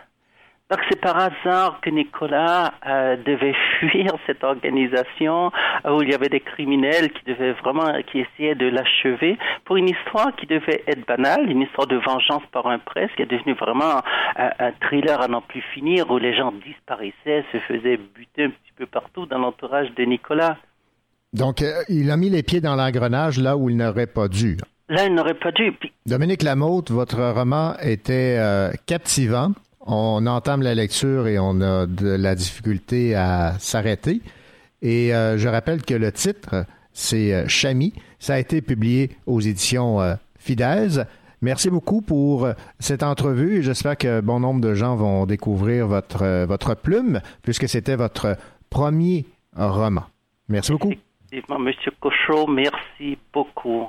[0.70, 5.52] Donc c'est par hasard que Nicolas euh, devait fuir cette organisation
[5.84, 9.36] euh, où il y avait des criminels qui devaient vraiment, qui essayaient de l'achever
[9.66, 13.22] pour une histoire qui devait être banale, une histoire de vengeance par un presse qui
[13.22, 14.00] est devenue vraiment
[14.36, 18.50] un, un thriller à n'en plus finir où les gens disparaissaient, se faisaient buter un
[18.50, 20.56] petit peu partout dans l'entourage de Nicolas.
[21.34, 24.56] Donc, euh, il a mis les pieds dans l'engrenage là où il n'aurait pas dû.
[24.88, 25.72] Là, il n'aurait pas dû.
[25.72, 29.52] Puis, Dominique Lamotte, votre roman était euh, captivant.
[29.86, 34.22] On entame la lecture et on a de la difficulté à s'arrêter.
[34.80, 37.92] Et euh, je rappelle que le titre, c'est euh, Chami.
[38.18, 40.14] Ça a été publié aux éditions euh.
[41.40, 46.44] Merci beaucoup pour euh, cette entrevue j'espère que bon nombre de gens vont découvrir votre,
[46.44, 48.36] votre plume puisque c'était votre
[48.68, 49.24] premier
[49.56, 50.04] roman.
[50.48, 50.92] Merci beaucoup.
[51.32, 53.88] effectivement, Monsieur Cochot, merci beaucoup.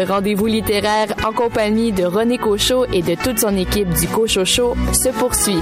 [0.00, 4.46] Votre rendez-vous littéraire en compagnie de René Cochot et de toute son équipe du Cochot
[4.46, 5.60] Show se poursuit.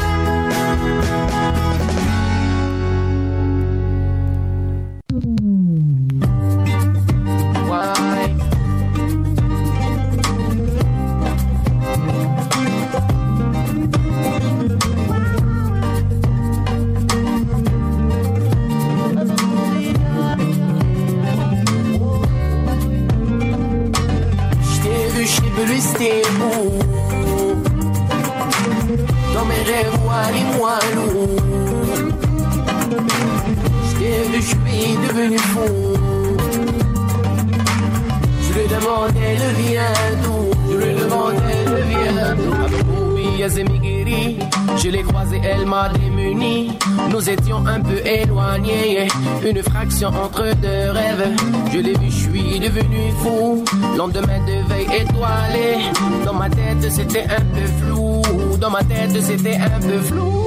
[50.04, 51.36] Entre deux rêves.
[51.72, 53.64] Je l'ai vu, je suis devenu fou.
[53.96, 55.90] Lendemain de veille étoilée
[56.24, 58.22] Dans ma tête c'était un peu flou.
[58.60, 60.46] Dans ma tête c'était un peu flou.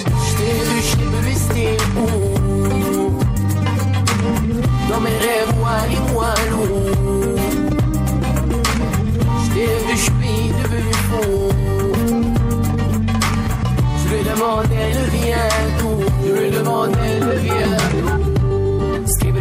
[0.00, 3.10] Je t'ai vu, je c'était où
[4.88, 7.36] Dans mes rêves, moi lourd
[9.44, 11.52] Je t'ai vu, je suis devenu fou.
[13.98, 15.50] Je lui demandais le vient
[15.80, 15.92] d'où.
[16.26, 18.35] Je lui demandais le vient d'où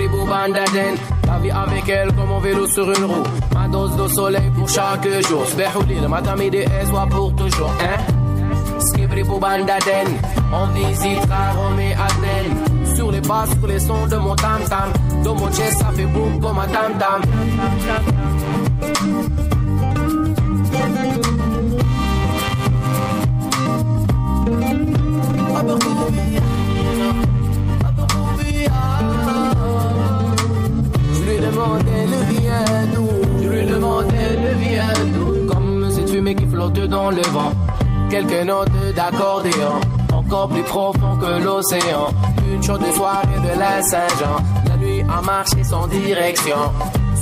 [0.06, 0.96] Skibri Bandaden
[1.26, 3.24] La vie avec elle comme en vélo sur une roue
[3.54, 7.72] Ma dose de soleil pour chaque jour Sbehou le matin, midi et soir pour toujours
[7.82, 8.14] Hein
[8.80, 10.08] Skibri Boubandaden.
[10.54, 12.96] On visitera Rome et Athènes.
[12.96, 14.92] Sur les basses, sur les sons de mon tam-tam.
[15.24, 17.22] Dans mon chest, ça fait boum comme un tam-tam.
[36.96, 37.52] Le vent
[38.10, 39.82] Quelques notes d'accordéon
[40.14, 42.08] Encore plus profond que l'océan
[42.54, 46.56] Une chaude soirée de la Saint-Jean La nuit a marché sans direction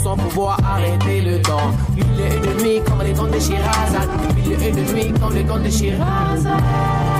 [0.03, 1.71] sans pouvoir arrêter le temps.
[1.95, 4.09] Il est une nuit comme les contes de Shirazad.
[4.45, 7.12] Il est une nuit comme les contes de Shirazad.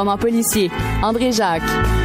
[0.00, 0.70] Romans policiers.
[1.02, 1.99] André Jacques.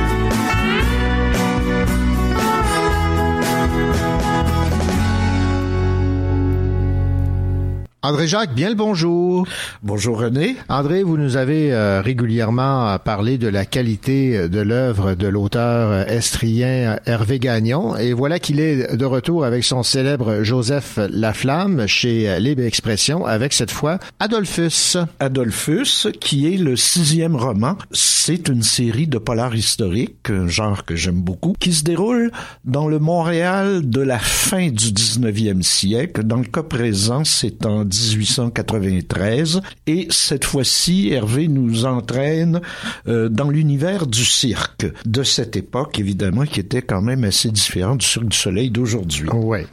[8.05, 9.47] André Jacques, bien le bonjour.
[9.81, 10.57] Bonjour René.
[10.69, 15.27] André, vous nous avez euh, régulièrement euh, parlé de la qualité euh, de l'œuvre de
[15.27, 21.87] l'auteur estrien Hervé Gagnon et voilà qu'il est de retour avec son célèbre Joseph Laflamme
[21.87, 24.97] chez Libre Expression avec cette fois Adolphus.
[25.19, 27.75] Adolphus, qui est le sixième roman.
[27.91, 32.31] C'est une série de polars historiques, un genre que j'aime beaucoup, qui se déroule
[32.65, 36.23] dans le Montréal de la fin du 19e siècle.
[36.23, 37.83] Dans le cas présent, c'est en
[38.17, 42.61] 1893 et cette fois-ci, Hervé nous entraîne
[43.07, 47.95] euh, dans l'univers du cirque de cette époque, évidemment, qui était quand même assez différent
[47.95, 49.29] du Cirque du Soleil d'aujourd'hui.
[49.29, 49.65] Ouais.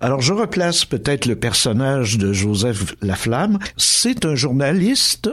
[0.00, 3.58] Alors je replace peut-être le personnage de Joseph Laflamme.
[3.76, 5.30] C'est un journaliste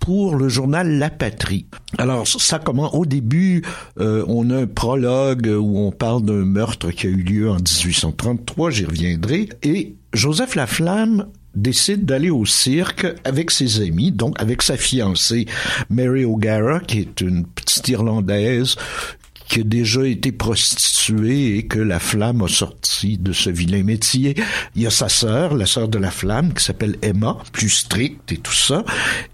[0.00, 1.66] pour le journal La Patrie.
[1.98, 3.62] Alors ça comment au début
[3.98, 7.56] euh, on a un prologue où on parle d'un meurtre qui a eu lieu en
[7.56, 14.62] 1833, j'y reviendrai et Joseph Laflamme décide d'aller au cirque avec ses amis, donc avec
[14.62, 15.46] sa fiancée
[15.88, 18.76] Mary O'Gara, qui est une petite Irlandaise
[19.50, 24.36] qui a déjà été prostituée et que la flamme a sorti de ce vilain métier.
[24.76, 28.30] Il y a sa sœur, la sœur de la flamme, qui s'appelle Emma, plus stricte
[28.30, 28.84] et tout ça,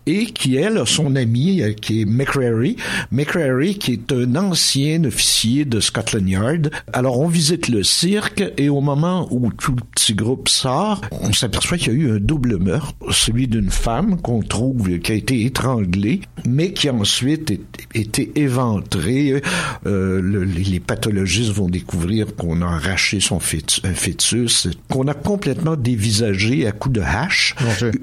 [0.06, 2.76] et qui, elle, a son ami, euh, qui est McCrary.
[3.10, 6.70] McCrary, qui est un ancien officier de Scotland Yard.
[6.94, 11.34] Alors, on visite le cirque, et au moment où tout le petit groupe sort, on
[11.34, 15.14] s'aperçoit qu'il y a eu un double meurtre, celui d'une femme qu'on trouve qui a
[15.14, 17.60] été étranglée, mais qui ensuite est,
[17.94, 19.42] été éventrée.
[19.84, 25.14] Euh, le- les pathologistes vont découvrir qu'on a arraché son fœtus, un fœtus, qu'on a
[25.14, 27.54] complètement dévisagé à coups de hache.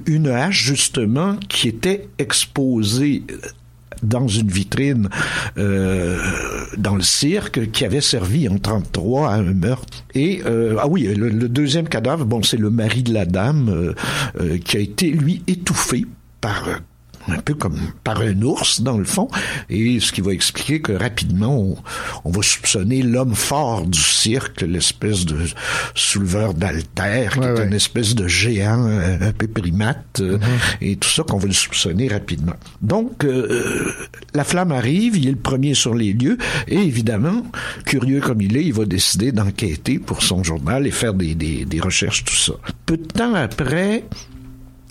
[0.06, 3.22] Une hache, justement, qui était exposée
[4.02, 5.08] dans une vitrine
[5.56, 6.18] euh,
[6.76, 10.04] dans le cirque qui avait servi en 33 à un meurtre.
[10.14, 13.68] Et euh, ah oui, le, le deuxième cadavre, bon, c'est le mari de la dame
[13.70, 13.94] euh,
[14.40, 16.04] euh, qui a été lui étouffé
[16.40, 16.74] par euh,
[17.28, 19.28] un peu comme par un ours dans le fond,
[19.70, 21.76] et ce qui va expliquer que rapidement on,
[22.24, 25.38] on va soupçonner l'homme fort du cirque, l'espèce de
[25.94, 30.38] souleveur d'altère, qui est une espèce de géant euh, un peu primate, euh,
[30.80, 32.56] et tout ça qu'on va le soupçonner rapidement.
[32.82, 33.92] Donc euh,
[34.34, 36.38] la flamme arrive, il est le premier sur les lieux,
[36.68, 37.44] et évidemment,
[37.86, 41.64] curieux comme il est, il va décider d'enquêter pour son journal et faire des, des,
[41.64, 42.52] des recherches, tout ça.
[42.86, 44.04] Peu de temps après,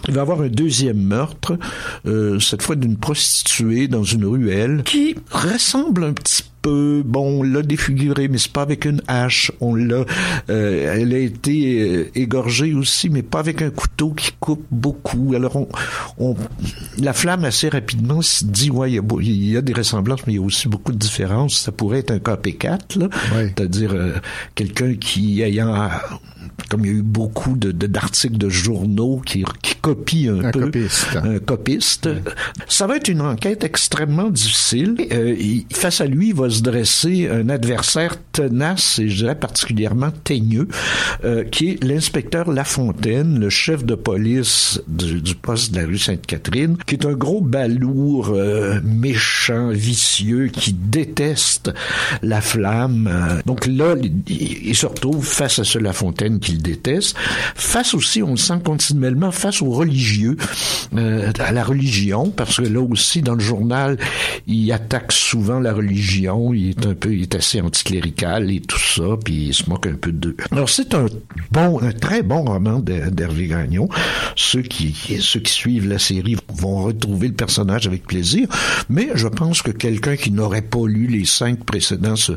[0.07, 1.57] il va y avoir un deuxième meurtre,
[2.05, 7.43] euh, cette fois d'une prostituée dans une ruelle, qui ressemble un petit peu, bon, on
[7.43, 9.51] l'a défigurée, mais c'est pas avec une hache.
[9.61, 10.05] On l'a,
[10.49, 15.33] euh, elle a été euh, égorgée aussi, mais pas avec un couteau qui coupe beaucoup.
[15.35, 15.67] Alors, on,
[16.17, 16.35] on
[16.99, 20.21] la flamme assez rapidement se dit, ouais, il y, a, il y a des ressemblances,
[20.25, 21.59] mais il y a aussi beaucoup de différences.
[21.59, 23.09] Ça pourrait être un KP4, là,
[23.55, 24.13] c'est-à-dire euh,
[24.55, 25.89] quelqu'un qui ayant
[26.69, 30.51] comme il y a eu beaucoup de d'articles de, journaux qui, qui copient un, Un
[30.51, 31.07] peu copiste.
[31.15, 32.09] un copiste.
[32.67, 34.95] Ça va être une enquête extrêmement difficile.
[35.11, 40.11] Euh, il- face à lui va se dresser un adversaire tenace et je dirais particulièrement
[40.11, 40.67] teigneux,
[41.25, 46.77] euh, qui est l'inspecteur Lafontaine, le chef de police du, poste de la rue Sainte-Catherine,
[46.85, 51.73] qui est un gros balourd euh, méchant, vicieux, qui déteste
[52.21, 53.41] la flamme.
[53.45, 54.13] Donc là, il,
[54.63, 57.17] il se retrouve face à ce Lafontaine qu'il déteste,
[57.55, 60.37] face aussi, on le sent continuellement, face aux religieux,
[60.95, 63.97] euh, à la religion, parce que là aussi, dans le journal,
[64.47, 68.79] il attaque souvent la religion, il est un peu, il est assez anticlérical et tout
[68.79, 70.35] ça, puis il se moque un peu d'eux.
[70.51, 71.05] Alors c'est un
[71.51, 73.87] bon, un très bon roman d'Hervé Gagnon.
[74.35, 78.47] Ceux qui, ceux qui suivent la série vont retrouver le personnage avec plaisir,
[78.89, 82.33] mais je pense que quelqu'un qui n'aurait pas lu les cinq précédents se,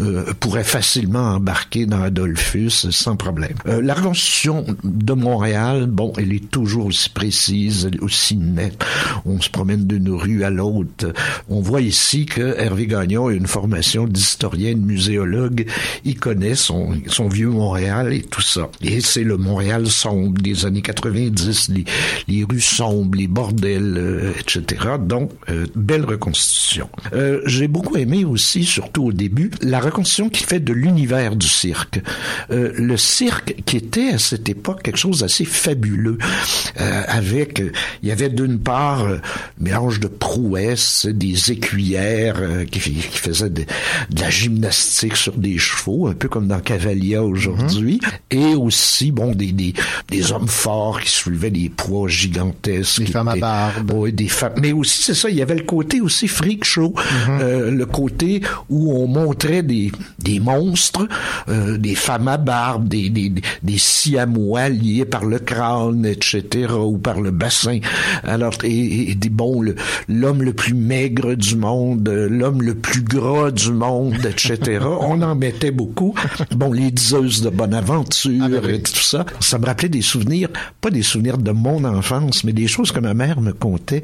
[0.00, 3.54] euh, pourrait facilement embarquer dans Adolphus sans problème.
[3.66, 8.84] Euh, la reconstitution de Montréal, bon, elle est toujours aussi précise, aussi nette.
[9.24, 11.12] On se promène d'une rue à l'autre.
[11.48, 15.66] On voit ici que Hervé Gagnon a une formation d'historien, de muséologue.
[16.04, 18.70] Il connaît son, son vieux Montréal et tout ça.
[18.82, 21.84] Et c'est le Montréal sombre des années 90, les,
[22.28, 24.96] les rues sombres, les bordels, euh, etc.
[25.00, 26.88] Donc, euh, belle reconstitution.
[27.14, 31.48] Euh, J'ai beaucoup aimé aussi, surtout au début, la reconstitution qu'il fait de l'univers du
[31.48, 32.00] cirque.
[32.50, 36.18] Le cirque qui était à cette époque quelque chose d'assez fabuleux,
[36.76, 37.62] avec,
[38.02, 39.06] il y avait d'une part
[39.58, 42.40] mélange de prouesses, des écuyères
[42.70, 47.22] qui, qui faisaient de, de la gymnastique sur des chevaux, un peu comme dans Cavalia
[47.22, 48.00] aujourd'hui,
[48.30, 49.74] et aussi, bon, des, des,
[50.08, 53.00] des hommes forts qui soulevaient des poids gigantesques.
[53.00, 53.92] Des femmes à barbe.
[53.94, 54.54] Oui, des femmes.
[54.60, 56.94] Mais aussi, c'est ça, il y avait le côté aussi freak show,
[57.28, 61.08] euh, le côté où on montrait des, des monstres,
[61.48, 63.32] euh, des femmes à barbe, des, des,
[63.62, 67.78] des, siamois liés par le crâne, etc., ou par le bassin.
[68.24, 69.74] Alors, et, et des bon, le-
[70.08, 73.02] l'homme le, plus maigre du monde, euh, l'homme le plus
[73.52, 74.84] du monde, etc.
[75.00, 76.14] on en mettait beaucoup.
[76.52, 79.26] Bon, les diseuses de Bonaventure et tout ça.
[79.40, 80.48] Ça me rappelait des souvenirs,
[80.80, 84.02] pas des souvenirs de mon enfance, mais des choses que ma mère me contait.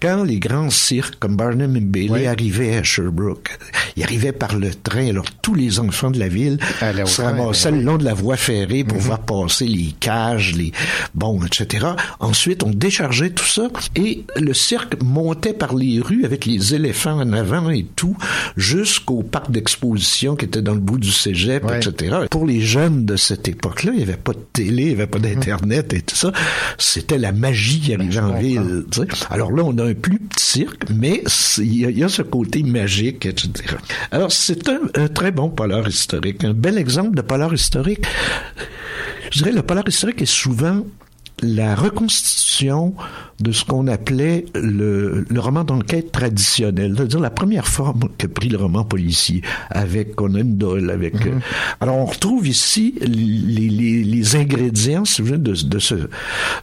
[0.00, 3.58] Quand les grands cirques comme Barnum et Bailey arrivaient à Sherbrooke,
[3.96, 6.58] ils arrivaient par le train, alors tous les enfants de la ville
[7.06, 10.54] se train, ramassaient ben le long de la voie ferrée pour voir passer les cages,
[10.56, 10.72] les
[11.14, 11.86] bon, etc.
[12.20, 17.20] Ensuite, on déchargeait tout ça et le cirque montait par les rues avec les éléphants
[17.20, 18.16] en avant et tout
[18.56, 22.16] jusqu'au parc d'exposition qui était dans le bout du cégep, etc.
[22.30, 25.06] Pour les jeunes de cette époque-là, il n'y avait pas de télé, il n'y avait
[25.06, 26.32] pas d'internet et tout ça.
[26.78, 28.84] C'était la magie qui arrivait en ville.
[28.90, 29.06] tu sais.
[29.30, 31.22] Alors là, on a un plus petit cirque, mais
[31.58, 33.50] il y, a- il y a ce côté magique, etc.
[34.10, 38.04] Alors c'est un, un très bon polar historique, un bel exemple de polar historique.
[39.30, 40.84] Je dirais le polar historique est souvent
[41.42, 42.94] la reconstitution
[43.40, 48.48] de ce qu'on appelait le, le roman d'enquête traditionnel, c'est-à-dire la première forme que prit
[48.48, 50.90] le roman policier avec Conan Doyle.
[50.90, 51.38] Avec, euh,
[51.80, 55.94] alors on retrouve ici les, les, les ingrédients, si vous voulez, de, de ce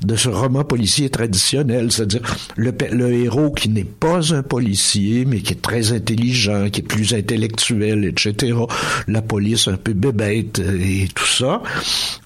[0.06, 2.22] de ce roman policier traditionnel, c'est-à-dire
[2.56, 6.84] le, le héros qui n'est pas un policier, mais qui est très intelligent, qui est
[6.84, 8.54] plus intellectuel, etc.
[9.08, 11.62] La police un peu bébête euh, et tout ça,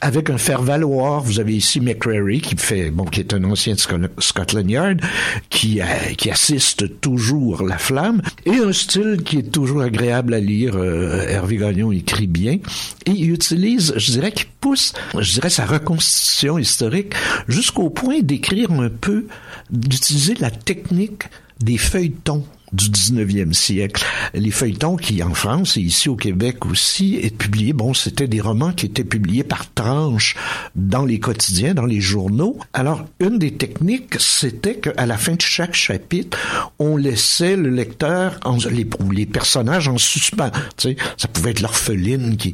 [0.02, 1.24] avec un faire-valoir.
[1.24, 5.02] Vous avez ici McCrary qui fait, bon, qui est un ancien de Sco- Scotland Yard,
[5.50, 5.86] qui, euh,
[6.18, 10.76] qui assiste toujours la flamme, et un style qui est toujours agréable à lire.
[10.76, 12.60] Euh, Hervé Gagnon écrit bien,
[13.06, 17.14] et il utilise, je dirais, qu'il pousse, je dirais, sa reconstitution historique
[17.48, 19.26] jusqu'au point d'écrire un peu,
[19.72, 21.24] d'utiliser la technique
[21.60, 24.04] des feuilletons du 19e siècle.
[24.34, 28.42] Les feuilletons qui, en France et ici au Québec aussi, est publié, bon, c'était des
[28.42, 30.36] romans qui étaient publiés par tranches
[30.76, 32.58] dans les quotidiens, dans les journaux.
[32.74, 36.38] Alors, une des techniques, c'était qu'à la fin de chaque chapitre,
[36.80, 40.52] on laissait le lecteur, en, les, ou les personnages en suspens.
[40.78, 42.54] Tu sais, ça pouvait être l'orpheline qui,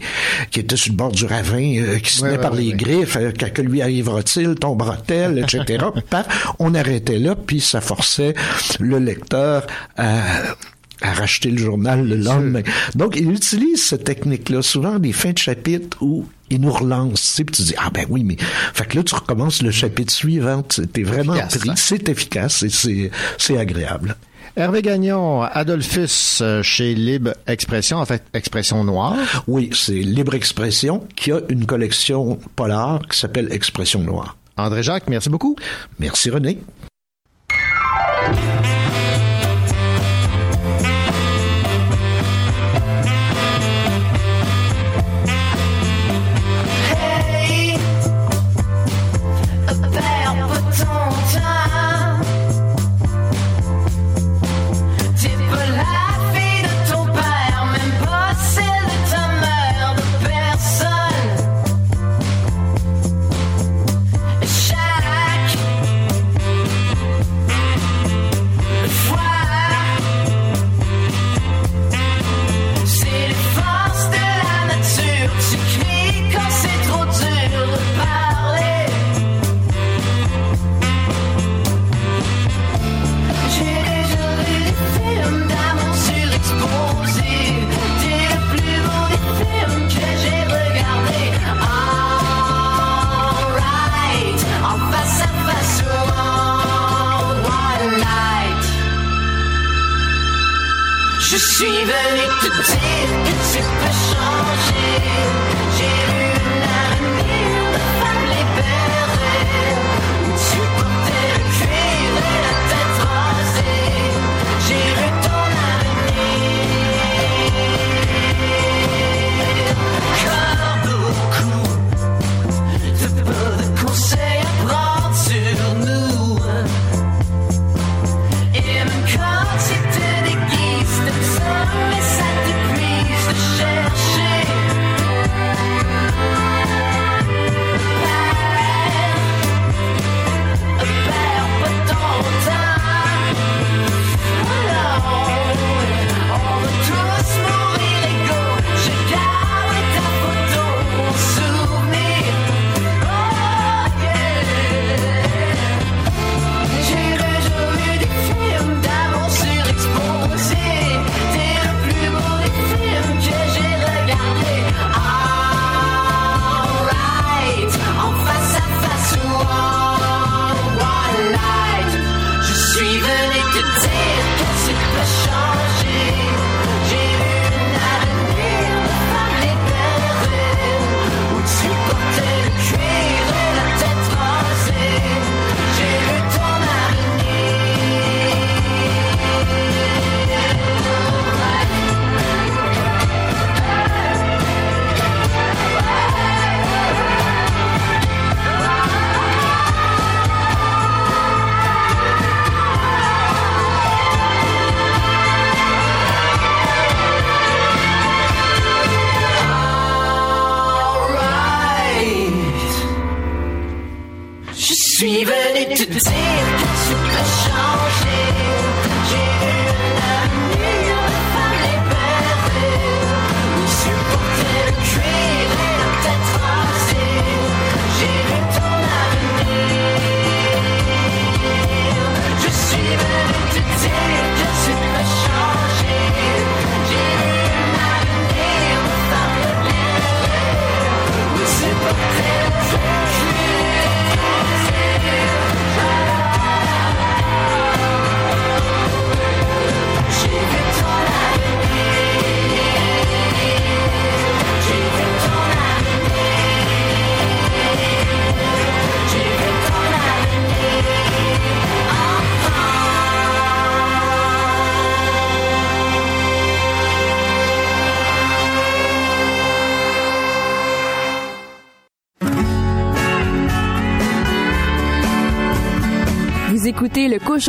[0.51, 2.73] qui était sur le bord du ravin, euh, qui se tenait ouais, par ouais, les
[2.73, 5.85] griffes, euh, que, que lui arrivera-t-il, tombera-t-elle, etc.
[6.09, 8.33] Paf, on arrêtait là, puis ça forçait
[8.79, 9.65] le lecteur
[9.95, 10.08] à
[11.01, 12.61] à, racheter le journal le lendemain.
[12.95, 17.27] Donc, il utilise cette technique-là, souvent des fins de chapitre où il nous relance, tu
[17.27, 18.35] sais, puis tu dis, ah ben oui, mais...
[18.73, 21.75] Fait que là, tu recommences le chapitre suivant, t'es vraiment efficace, pris, hein?
[21.77, 24.17] c'est efficace et c'est agréable.
[24.55, 29.15] Hervé Gagnon, Adolphus euh, chez Libre Expression, en fait Expression Noire.
[29.47, 34.35] Oui, c'est Libre Expression qui a une collection polar qui s'appelle Expression Noire.
[34.57, 35.55] André Jacques, merci beaucoup.
[35.99, 36.57] Merci René.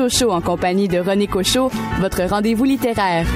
[0.00, 1.70] En compagnie de René Cochot,
[2.00, 3.26] votre rendez-vous littéraire.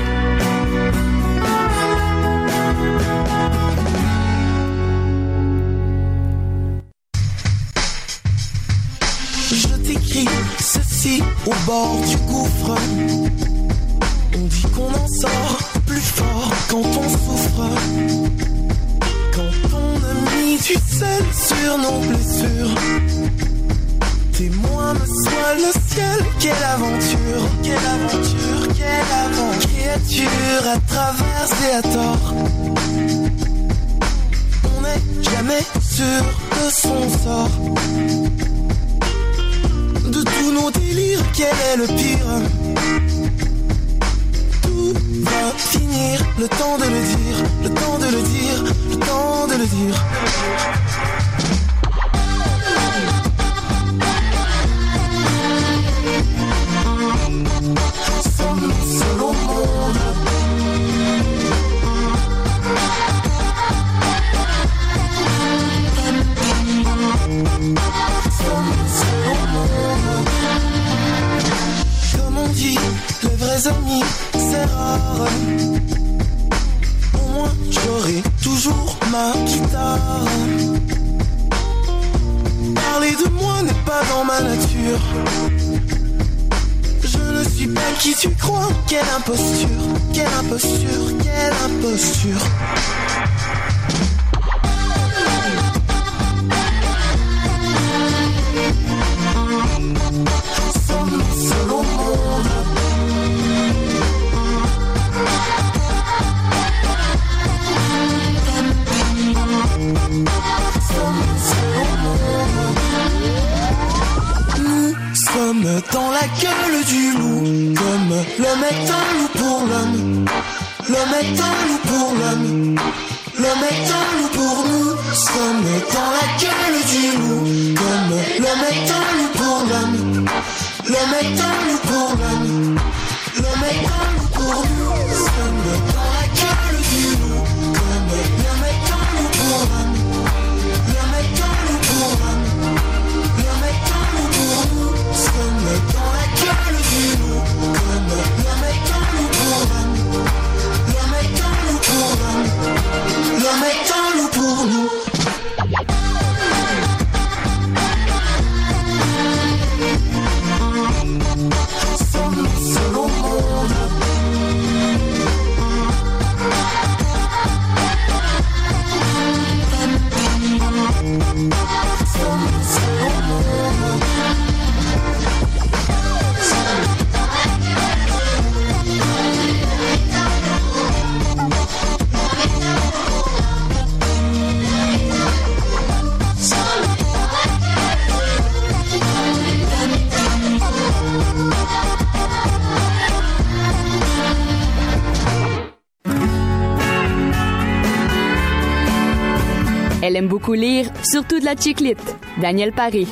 [201.14, 202.16] Surtout de la chiclite.
[202.42, 203.06] Daniel Paré.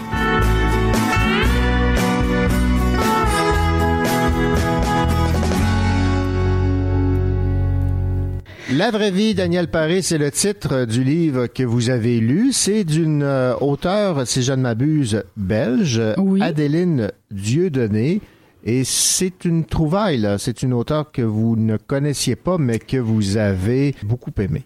[8.72, 12.52] La vraie vie, Daniel Paré, c'est le titre du livre que vous avez lu.
[12.52, 16.02] C'est d'une euh, auteure, si je ne m'abuse, belge,
[16.40, 18.20] Adéline Dieudonné.
[18.64, 20.38] Et c'est une trouvaille, là.
[20.38, 24.64] C'est une auteure que vous ne connaissiez pas, mais que vous avez beaucoup aimée.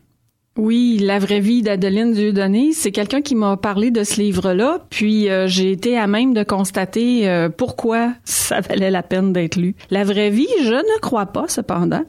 [0.56, 5.28] Oui, La vraie vie d'Adeline Dieudonné, c'est quelqu'un qui m'a parlé de ce livre-là, puis
[5.28, 9.74] euh, j'ai été à même de constater euh, pourquoi ça valait la peine d'être lu.
[9.90, 12.02] La vraie vie, je ne crois pas, cependant.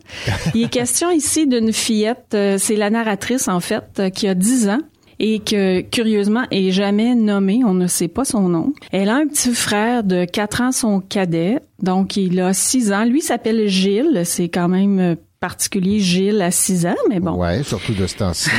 [0.56, 4.34] Il est question ici d'une fillette, euh, c'est la narratrice en fait, euh, qui a
[4.34, 4.82] 10 ans
[5.20, 8.74] et que curieusement est jamais nommée, on ne sait pas son nom.
[8.92, 13.04] Elle a un petit frère de 4 ans, son cadet, donc il a 6 ans.
[13.04, 17.34] Lui s'appelle Gilles, c'est quand même euh, particulier Gilles à 6 ans, mais bon.
[17.36, 18.50] Ouais, surtout de ce temps-ci,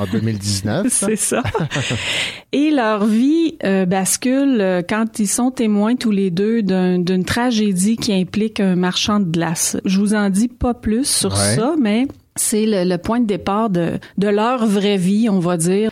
[0.00, 0.86] en 2019.
[0.90, 1.42] C'est ça.
[2.52, 7.24] Et leur vie euh, bascule euh, quand ils sont témoins tous les deux d'un- d'une
[7.24, 9.76] tragédie qui implique un marchand de glace.
[9.84, 11.56] Je vous en dis pas plus sur Ouais.
[11.56, 12.06] ça, mais
[12.36, 15.90] c'est le, le point de départ de, de leur vraie vie, on va dire.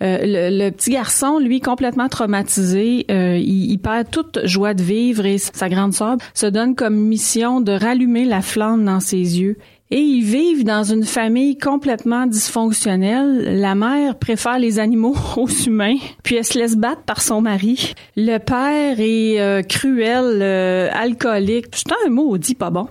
[0.00, 4.82] Euh, le, le petit garçon, lui, complètement traumatisé, euh, il, il perd toute joie de
[4.82, 9.16] vivre et sa grande sœur se donne comme mission de rallumer la flamme dans ses
[9.40, 9.56] yeux.
[9.90, 13.58] Et ils vivent dans une famille complètement dysfonctionnelle.
[13.58, 17.94] La mère préfère les animaux aux humains, puis elle se laisse battre par son mari.
[18.14, 21.66] Le père est euh, cruel, euh, alcoolique.
[21.72, 22.88] C'est un maudit pas bon.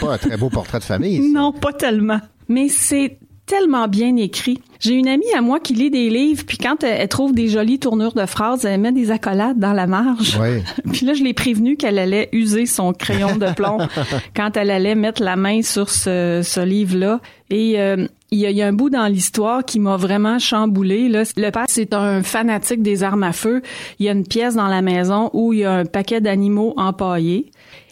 [0.00, 1.20] Pas un très beau portrait de famille.
[1.36, 2.20] Non, pas tellement.
[2.48, 4.60] Mais c'est tellement bien écrit.
[4.80, 7.48] J'ai une amie à moi qui lit des livres, puis quand elle, elle trouve des
[7.48, 10.38] jolies tournures de phrases, elle met des accolades dans la marge.
[10.40, 10.62] Oui.
[10.92, 13.78] puis là, je l'ai prévenue qu'elle allait user son crayon de plomb
[14.36, 17.20] quand elle allait mettre la main sur ce, ce livre-là.
[17.50, 20.38] Et euh, il y, a, il y a un bout dans l'histoire qui m'a vraiment
[20.38, 21.08] chamboulé.
[21.08, 21.22] Là.
[21.36, 23.62] Le père, c'est un fanatique des armes à feu.
[23.98, 26.74] Il y a une pièce dans la maison où il y a un paquet d'animaux
[26.76, 27.50] empaillés.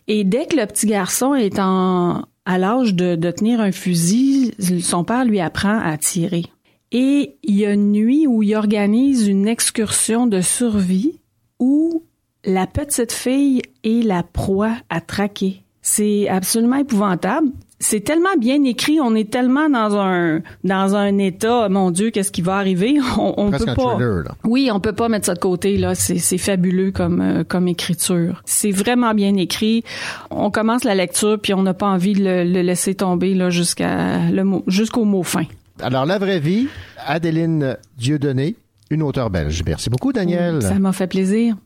[0.09, 5.05] Et dès que le petit garçon est en, à l'âge de, tenir un fusil, son
[5.05, 6.45] père lui apprend à tirer.
[6.93, 11.21] Et il y a une nuit où il organise une excursion de survie
[11.59, 12.05] où
[12.45, 15.63] la petite fille est la proie à traquer.
[15.83, 17.49] C'est absolument épouvantable.
[17.85, 22.33] C'est tellement bien écrit, on est tellement dans un dans un état, mon Dieu, qu'est-ce
[22.33, 22.97] qui va arriver?
[23.19, 23.75] On, on peut pas.
[23.75, 24.31] thriller, là.
[24.45, 25.95] Oui, on peut pas mettre ça de côté là.
[25.95, 28.41] C'est fabuleux comme euh, comme écriture.
[28.47, 29.85] C'est vraiment bien écrit.
[30.31, 33.51] On commence la lecture puis on n'a pas envie de le, le laisser tomber là
[33.51, 35.45] jusqu'à le mot jusqu'au mot fin.
[35.83, 36.69] Alors, la vraie vie,
[37.07, 38.57] Adeline Dieudonné,
[38.91, 39.63] une auteure belge.
[39.67, 40.63] Merci beaucoup, Daniel.
[40.63, 41.57] Ça m'a fait plaisir.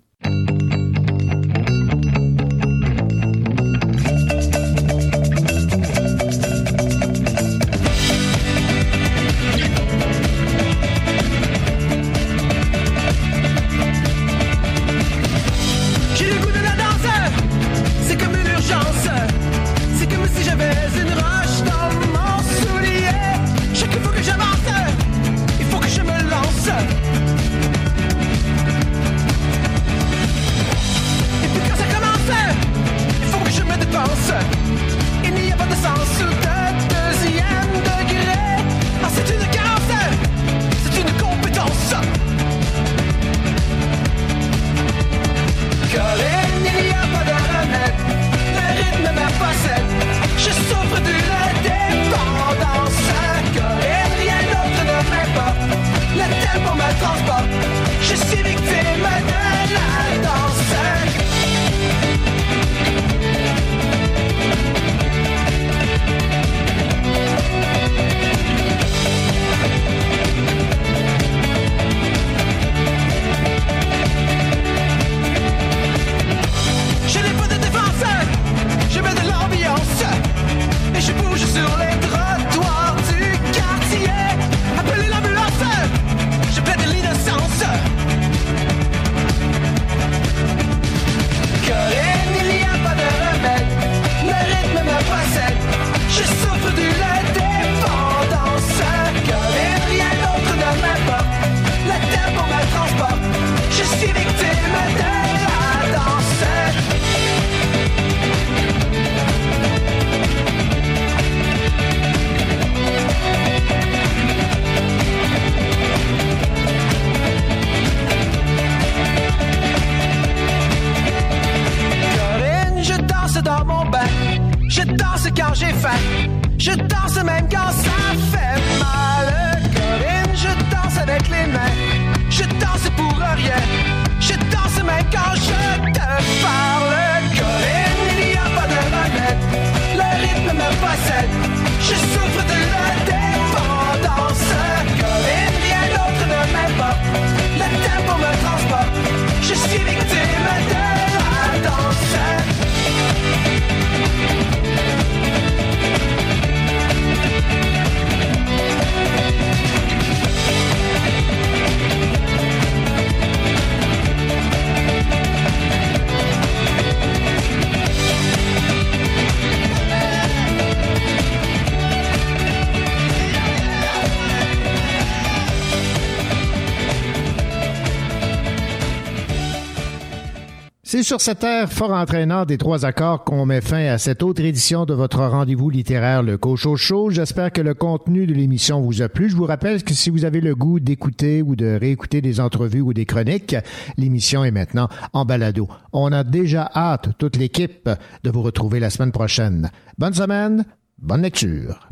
[180.98, 184.42] C'est sur cette air fort entraînant des trois accords qu'on met fin à cette autre
[184.42, 187.10] édition de votre rendez-vous littéraire, le Cocho Show.
[187.10, 189.30] J'espère que le contenu de l'émission vous a plu.
[189.30, 192.80] Je vous rappelle que si vous avez le goût d'écouter ou de réécouter des entrevues
[192.80, 193.54] ou des chroniques,
[193.96, 195.68] l'émission est maintenant en balado.
[195.92, 197.88] On a déjà hâte, toute l'équipe,
[198.24, 199.70] de vous retrouver la semaine prochaine.
[199.98, 200.64] Bonne semaine,
[200.98, 201.87] bonne lecture.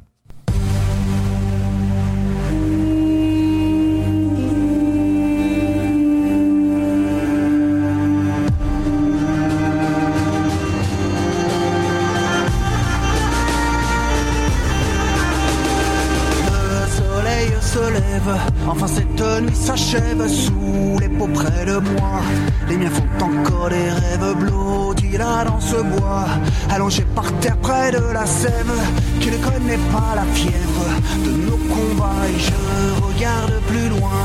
[18.69, 22.21] Enfin cette nuit s'achève sous les peaux près de moi.
[22.69, 26.27] Les miens font encore des rêves blottis là dans ce bois,
[26.71, 28.73] allongé par terre près de la sève,
[29.21, 30.87] qui ne connaît pas la fièvre
[31.25, 32.27] de nos combats.
[32.29, 34.25] Et je regarde plus loin,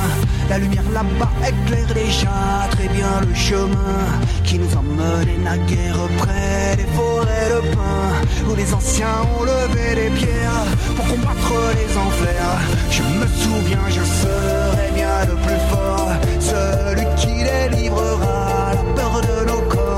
[0.50, 4.02] la lumière là-bas éclaire déjà très bien le chemin
[4.44, 10.10] qui nous emmenait naguère près des forêts de pins où les anciens ont levé des
[10.10, 10.66] pierres
[10.96, 12.60] pour combattre les enfers.
[12.90, 19.46] Je me souviens, je serai bien le plus fort, celui qui délivrera la peur de
[19.50, 19.91] nos corps,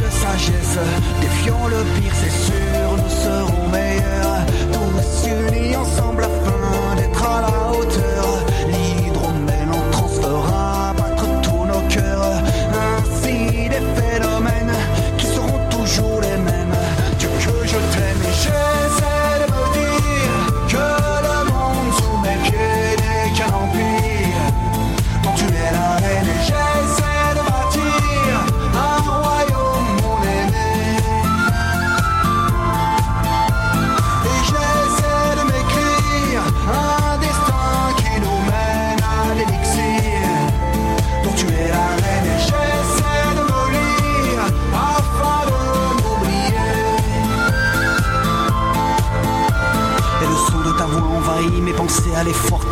[0.00, 0.78] de sagesse.
[1.20, 5.65] Défiant le pire, c'est sûr, nous serons meilleurs, tous unis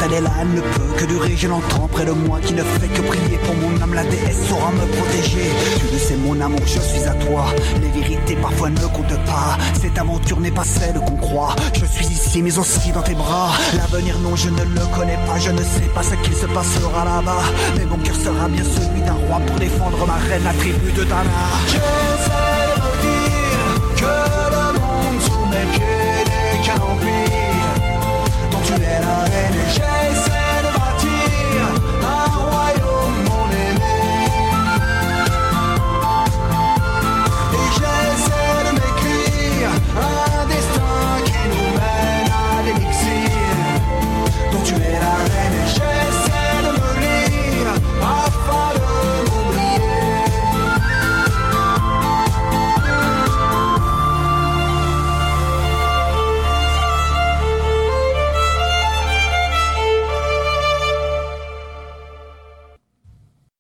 [0.05, 1.35] elle est là, elle ne peut que durer.
[1.37, 3.95] Je l'entends près de moi qui ne fait que prier pour mon âme.
[3.95, 5.51] La déesse saura me protéger.
[5.79, 7.47] Tu le sais, mon amour, je suis à toi.
[7.81, 9.57] Les vérités parfois ne comptent pas.
[9.81, 11.55] Cette aventure n'est pas celle qu'on croit.
[11.75, 13.53] Je suis ici, mais aussi dans tes bras.
[13.77, 15.39] L'avenir, non, je ne le connais pas.
[15.39, 17.45] Je ne sais pas ce qu'il se passera là-bas.
[17.77, 21.05] Mais mon cœur sera bien celui d'un roi pour défendre ma reine, la tribu de
[21.05, 21.25] Dana.
[23.03, 24.05] Dire que
[24.55, 25.21] le monde
[28.95, 30.14] and our energy.